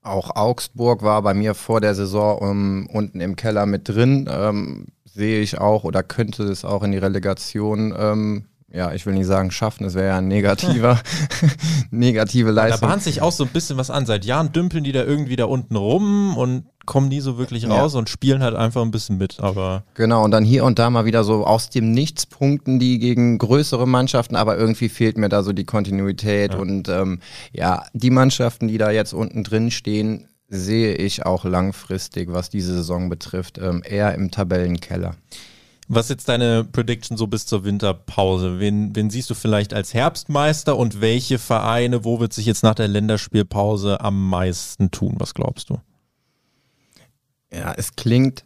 Auch 0.02 0.36
Augsburg 0.36 1.02
war 1.02 1.22
bei 1.22 1.34
mir 1.34 1.56
vor 1.56 1.82
der 1.82 1.96
Saison 1.96 2.38
um, 2.38 2.50
ähm, 2.50 2.90
unten 2.92 3.22
im 3.22 3.36
Keller 3.36 3.66
mit 3.66 3.90
drin. 3.90 4.30
Ähm, 4.30 4.88
sehe 5.06 5.42
ich 5.42 5.58
auch 5.58 5.84
oder 5.84 6.04
könnte 6.04 6.44
es 6.44 6.66
auch 6.66 6.84
in 6.84 6.92
die 6.92 6.98
Relegation 6.98 7.94
ähm, 7.98 8.46
ja, 8.72 8.94
ich 8.94 9.06
will 9.06 9.14
nicht 9.14 9.28
sagen 9.28 9.52
schaffen, 9.52 9.84
das 9.84 9.94
wäre 9.94 10.08
ja 10.08 10.18
ein 10.18 10.28
negativer, 10.28 11.00
negative 11.92 12.52
Leistung. 12.52 12.82
Da 12.82 12.88
bahnt 12.88 13.04
sich 13.04 13.22
auch 13.22 13.32
so 13.32 13.44
ein 13.44 13.50
bisschen 13.52 13.78
was 13.78 13.90
an. 13.90 14.06
Seit 14.06 14.26
Jahren 14.26 14.52
dümpeln 14.52 14.84
die 14.84 14.92
da 14.92 15.04
irgendwie 15.04 15.36
da 15.36 15.46
unten 15.46 15.76
rum 15.76 16.36
und 16.36 16.66
kommen 16.86 17.08
nie 17.08 17.20
so 17.20 17.38
wirklich 17.38 17.68
raus 17.70 17.94
ja. 17.94 18.00
und 18.00 18.10
spielen 18.10 18.42
halt 18.42 18.56
einfach 18.56 18.82
ein 18.82 18.92
bisschen 18.92 19.18
mit. 19.18 19.40
Aber 19.40 19.84
genau, 19.94 20.24
und 20.24 20.32
dann 20.32 20.44
hier 20.44 20.64
und 20.64 20.80
da 20.80 20.90
mal 20.90 21.06
wieder 21.06 21.24
so 21.24 21.46
aus 21.46 21.70
dem 21.70 21.92
Nichts 21.92 22.26
punkten 22.26 22.80
die 22.80 23.00
gegen 23.00 23.38
größere 23.38 23.88
Mannschaften, 23.88 24.36
aber 24.36 24.58
irgendwie 24.58 24.90
fehlt 24.90 25.18
mir 25.18 25.30
da 25.30 25.44
so 25.44 25.54
die 25.54 25.66
Kontinuität. 25.66 26.54
Ja. 26.54 26.60
Und 26.60 26.90
ähm, 26.90 27.20
ja, 27.54 27.84
die 27.94 28.10
Mannschaften, 28.10 28.68
die 28.68 28.78
da 28.78 28.92
jetzt 28.92 29.14
unten 29.14 29.44
drin 29.44 29.72
stehen, 29.72 30.28
sehe 30.48 30.96
ich 30.96 31.26
auch 31.26 31.46
langfristig, 31.46 32.32
was 32.32 32.50
diese 32.50 32.74
Saison 32.74 33.10
betrifft, 33.10 33.58
ähm, 33.58 33.84
eher 33.86 34.14
im 34.14 34.32
Tabellenkeller. 34.32 35.16
Was 35.88 36.06
ist 36.06 36.10
jetzt 36.10 36.30
deine 36.30 36.64
Prediction 36.64 37.16
so 37.16 37.28
bis 37.28 37.46
zur 37.46 37.64
Winterpause? 37.64 38.60
Wen, 38.60 38.96
wen 38.96 39.10
siehst 39.10 39.30
du 39.30 39.36
vielleicht 39.36 39.74
als 39.74 39.94
Herbstmeister 39.94 40.76
und 40.78 41.00
welche 41.00 41.38
Vereine, 41.38 42.04
wo 42.04 42.20
wird 42.20 42.34
sich 42.34 42.48
jetzt 42.48 42.64
nach 42.64 42.74
der 42.74 42.88
Länderspielpause 42.88 44.02
am 44.02 44.30
meisten 44.30 44.90
tun? 44.90 45.16
Was 45.20 45.36
glaubst 45.36 45.70
du? 45.70 45.80
Ja, 47.54 47.74
es 47.78 47.96
klingt 47.96 48.46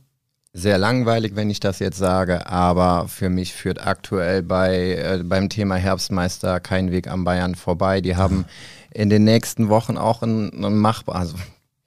sehr 0.52 0.78
langweilig, 0.78 1.36
wenn 1.36 1.50
ich 1.50 1.60
das 1.60 1.80
jetzt 1.80 1.98
sage, 1.98 2.48
aber 2.48 3.08
für 3.08 3.30
mich 3.30 3.54
führt 3.54 3.86
aktuell 3.86 4.44
bei, 4.44 4.96
äh, 4.96 5.24
beim 5.24 5.48
Thema 5.48 5.76
Herbstmeister 5.76 6.60
kein 6.60 6.92
Weg 6.92 7.08
am 7.08 7.24
Bayern 7.24 7.56
vorbei. 7.56 8.02
Die 8.02 8.18
haben 8.18 8.46
in 8.92 9.10
den 9.10 9.24
nächsten 9.24 9.70
Wochen 9.70 9.98
auch 9.98 10.24
ein, 10.24 10.64
ein 10.64 10.78
machbar, 10.78 11.16
also 11.16 11.38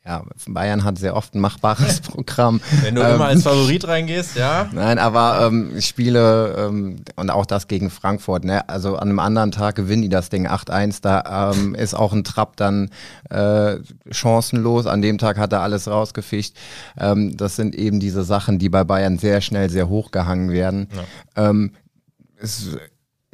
ja, 0.05 0.25
Bayern 0.49 0.83
hat 0.83 0.99
sehr 0.99 1.15
oft 1.15 1.35
ein 1.35 1.41
machbares 1.41 2.01
Programm. 2.03 2.61
Wenn 2.83 2.97
du 2.97 3.03
ähm, 3.03 3.15
immer 3.15 3.27
als 3.27 3.45
Favorit 3.45 3.87
reingehst, 3.87 4.37
ja. 4.37 4.69
Nein, 4.73 4.99
aber 4.99 5.47
ähm, 5.47 5.81
Spiele 5.81 6.57
ähm, 6.59 6.97
und 7.15 7.31
auch 7.31 7.47
das 7.47 7.69
gegen 7.69 7.89
Frankfurt, 7.89 8.45
ne? 8.45 8.69
Also 8.69 8.97
an 8.97 9.11
einem 9.11 9.21
anderen 9.21 9.53
Tag 9.53 9.77
gewinnen 9.77 10.03
die 10.03 10.09
das 10.09 10.29
Ding 10.29 10.49
8-1. 10.49 11.03
Da 11.03 11.53
ähm, 11.53 11.77
ist 11.77 11.95
auch 11.95 12.13
ein 12.13 12.25
Trapp 12.25 12.57
dann 12.57 12.91
äh, 13.31 13.77
chancenlos. 14.11 14.87
An 14.87 15.03
dem 15.03 15.19
Tag 15.19 15.39
hat 15.39 15.53
er 15.53 15.61
alles 15.61 15.87
rausgefischt. 15.87 16.57
Ähm, 16.99 17.37
das 17.37 17.55
sind 17.55 17.77
eben 17.77 18.01
diese 18.01 18.25
Sachen, 18.25 18.59
die 18.59 18.69
bei 18.69 18.83
Bayern 18.83 19.19
sehr 19.19 19.41
schnell 19.41 19.71
sehr 19.71 19.89
hochgehangen 19.89 20.51
werden. 20.51 20.89
Ja. 21.37 21.49
Ähm, 21.49 21.73
es 22.41 22.77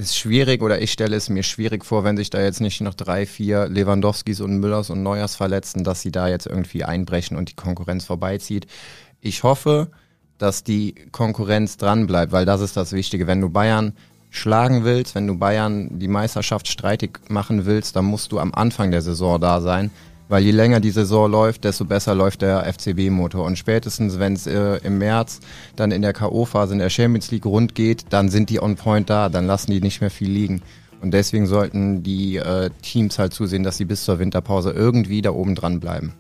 ist 0.01 0.17
schwierig 0.17 0.63
oder 0.63 0.81
ich 0.81 0.93
stelle 0.93 1.17
es 1.17 1.29
mir 1.29 1.43
schwierig 1.43 1.85
vor, 1.85 2.05
wenn 2.05 2.17
sich 2.17 2.31
da 2.31 2.41
jetzt 2.41 2.61
nicht 2.61 2.81
noch 2.81 2.95
drei, 2.95 3.27
vier 3.27 3.69
Lewandowskis 3.69 4.41
und 4.41 4.59
Müllers 4.59 4.91
und 4.91 5.03
Neuers 5.03 5.35
verletzen, 5.35 5.83
dass 5.83 6.03
sie 6.03 6.13
da 6.13 6.29
jetzt 6.29 6.47
irgendwie 6.47 6.85
einbrechen 6.85 7.37
und 7.37 7.51
die 7.51 7.57
Konkurrenz 7.57 8.05
vorbeizieht. 8.05 8.69
Ich 9.21 9.43
hoffe, 9.43 9.91
dass 10.39 10.63
die 10.63 10.95
Konkurrenz 11.11 11.79
dran 11.79 12.07
bleibt, 12.07 12.31
weil 12.31 12.45
das 12.45 12.61
ist 12.61 12.77
das 12.77 12.93
Wichtige. 12.93 13.27
Wenn 13.27 13.41
du 13.41 13.51
Bayern 13.51 13.93
schlagen 14.31 14.85
willst, 14.85 15.17
wenn 15.17 15.27
du 15.27 15.37
Bayern 15.37 15.99
die 15.99 16.07
Meisterschaft 16.07 16.69
streitig 16.69 17.19
machen 17.29 17.67
willst, 17.67 17.97
dann 17.97 18.05
musst 18.05 18.31
du 18.31 18.39
am 18.39 18.55
Anfang 18.55 18.93
der 18.93 19.03
Saison 19.03 19.41
da 19.41 19.61
sein. 19.61 19.91
Weil 20.29 20.43
je 20.43 20.51
länger 20.51 20.81
die 20.81 20.91
Saison 20.91 21.31
läuft, 21.31 21.65
desto 21.65 21.85
besser 21.85 22.15
läuft 22.15 22.43
der 22.43 22.71
FCB-Motor. 22.73 23.45
Und 23.45 23.57
spätestens, 23.57 24.19
wenn 24.19 24.35
es 24.35 24.47
äh, 24.47 24.77
im 24.85 24.99
März 24.99 25.41
dann 25.75 25.91
in 25.91 26.03
der 26.03 26.13
K.O.-Phase 26.13 26.73
in 26.73 26.79
der 26.79 26.91
Champions 26.91 27.31
League 27.31 27.47
rund 27.47 27.75
geht, 27.75 28.07
dann 28.11 28.29
sind 28.29 28.51
die 28.51 28.61
on 28.61 28.77
point 28.77 29.09
da, 29.09 29.29
dann 29.31 29.47
lassen 29.47 29.71
die 29.71 29.81
nicht 29.81 30.01
mehr 30.01 30.11
viel 30.11 30.31
liegen. 30.31 30.63
Und 31.01 31.13
deswegen 31.13 31.47
sollten 31.47 32.03
die 32.03 32.37
äh, 32.37 32.71
Teams 32.83 33.19
halt 33.19 33.33
zusehen, 33.33 33.63
dass 33.63 33.79
sie 33.79 33.85
bis 33.85 34.05
zur 34.05 34.19
Winterpause 34.19 34.73
irgendwie 34.73 35.23
da 35.23 35.31
oben 35.31 35.55
dran 35.55 35.81
bleiben. 35.81 36.13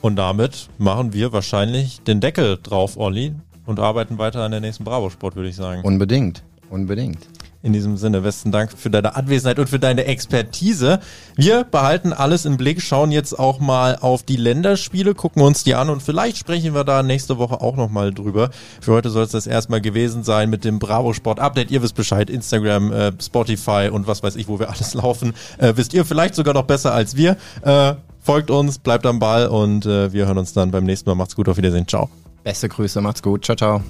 Und 0.00 0.16
damit 0.16 0.68
machen 0.78 1.12
wir 1.12 1.32
wahrscheinlich 1.32 2.02
den 2.02 2.20
Deckel 2.20 2.58
drauf, 2.62 2.96
Olli, 2.96 3.34
und 3.66 3.80
arbeiten 3.80 4.18
weiter 4.18 4.42
an 4.44 4.50
der 4.50 4.60
nächsten 4.60 4.84
Bravo-Sport, 4.84 5.36
würde 5.36 5.48
ich 5.48 5.56
sagen. 5.56 5.82
Unbedingt, 5.82 6.42
unbedingt. 6.70 7.28
In 7.60 7.72
diesem 7.72 7.96
Sinne, 7.96 8.20
besten 8.20 8.52
Dank 8.52 8.70
für 8.70 8.88
deine 8.88 9.16
Anwesenheit 9.16 9.58
und 9.58 9.68
für 9.68 9.80
deine 9.80 10.04
Expertise. 10.04 11.00
Wir 11.34 11.64
behalten 11.64 12.12
alles 12.12 12.44
im 12.44 12.56
Blick, 12.56 12.80
schauen 12.80 13.10
jetzt 13.10 13.36
auch 13.36 13.58
mal 13.58 13.96
auf 13.96 14.22
die 14.22 14.36
Länderspiele, 14.36 15.12
gucken 15.14 15.42
uns 15.42 15.64
die 15.64 15.74
an 15.74 15.90
und 15.90 16.00
vielleicht 16.00 16.36
sprechen 16.36 16.72
wir 16.72 16.84
da 16.84 17.02
nächste 17.02 17.36
Woche 17.36 17.60
auch 17.60 17.74
nochmal 17.74 18.14
drüber. 18.14 18.50
Für 18.80 18.92
heute 18.92 19.10
soll 19.10 19.24
es 19.24 19.32
das 19.32 19.48
erstmal 19.48 19.80
gewesen 19.80 20.22
sein 20.22 20.50
mit 20.50 20.64
dem 20.64 20.78
Bravo 20.78 21.12
Sport 21.12 21.40
Update. 21.40 21.72
Ihr 21.72 21.82
wisst 21.82 21.96
Bescheid, 21.96 22.30
Instagram, 22.30 22.92
äh, 22.92 23.12
Spotify 23.20 23.90
und 23.92 24.06
was 24.06 24.22
weiß 24.22 24.36
ich, 24.36 24.46
wo 24.46 24.60
wir 24.60 24.70
alles 24.70 24.94
laufen. 24.94 25.34
Äh, 25.58 25.72
wisst 25.74 25.94
ihr 25.94 26.04
vielleicht 26.04 26.36
sogar 26.36 26.54
noch 26.54 26.64
besser 26.64 26.94
als 26.94 27.16
wir. 27.16 27.36
Äh, 27.62 27.94
folgt 28.20 28.52
uns, 28.52 28.78
bleibt 28.78 29.04
am 29.04 29.18
Ball 29.18 29.48
und 29.48 29.84
äh, 29.84 30.12
wir 30.12 30.26
hören 30.26 30.38
uns 30.38 30.52
dann 30.52 30.70
beim 30.70 30.84
nächsten 30.84 31.10
Mal. 31.10 31.16
Macht's 31.16 31.34
gut, 31.34 31.48
auf 31.48 31.56
Wiedersehen. 31.56 31.88
Ciao. 31.88 32.08
Beste 32.44 32.68
Grüße, 32.68 33.00
macht's 33.00 33.20
gut. 33.20 33.44
Ciao, 33.44 33.56
ciao. 33.56 33.82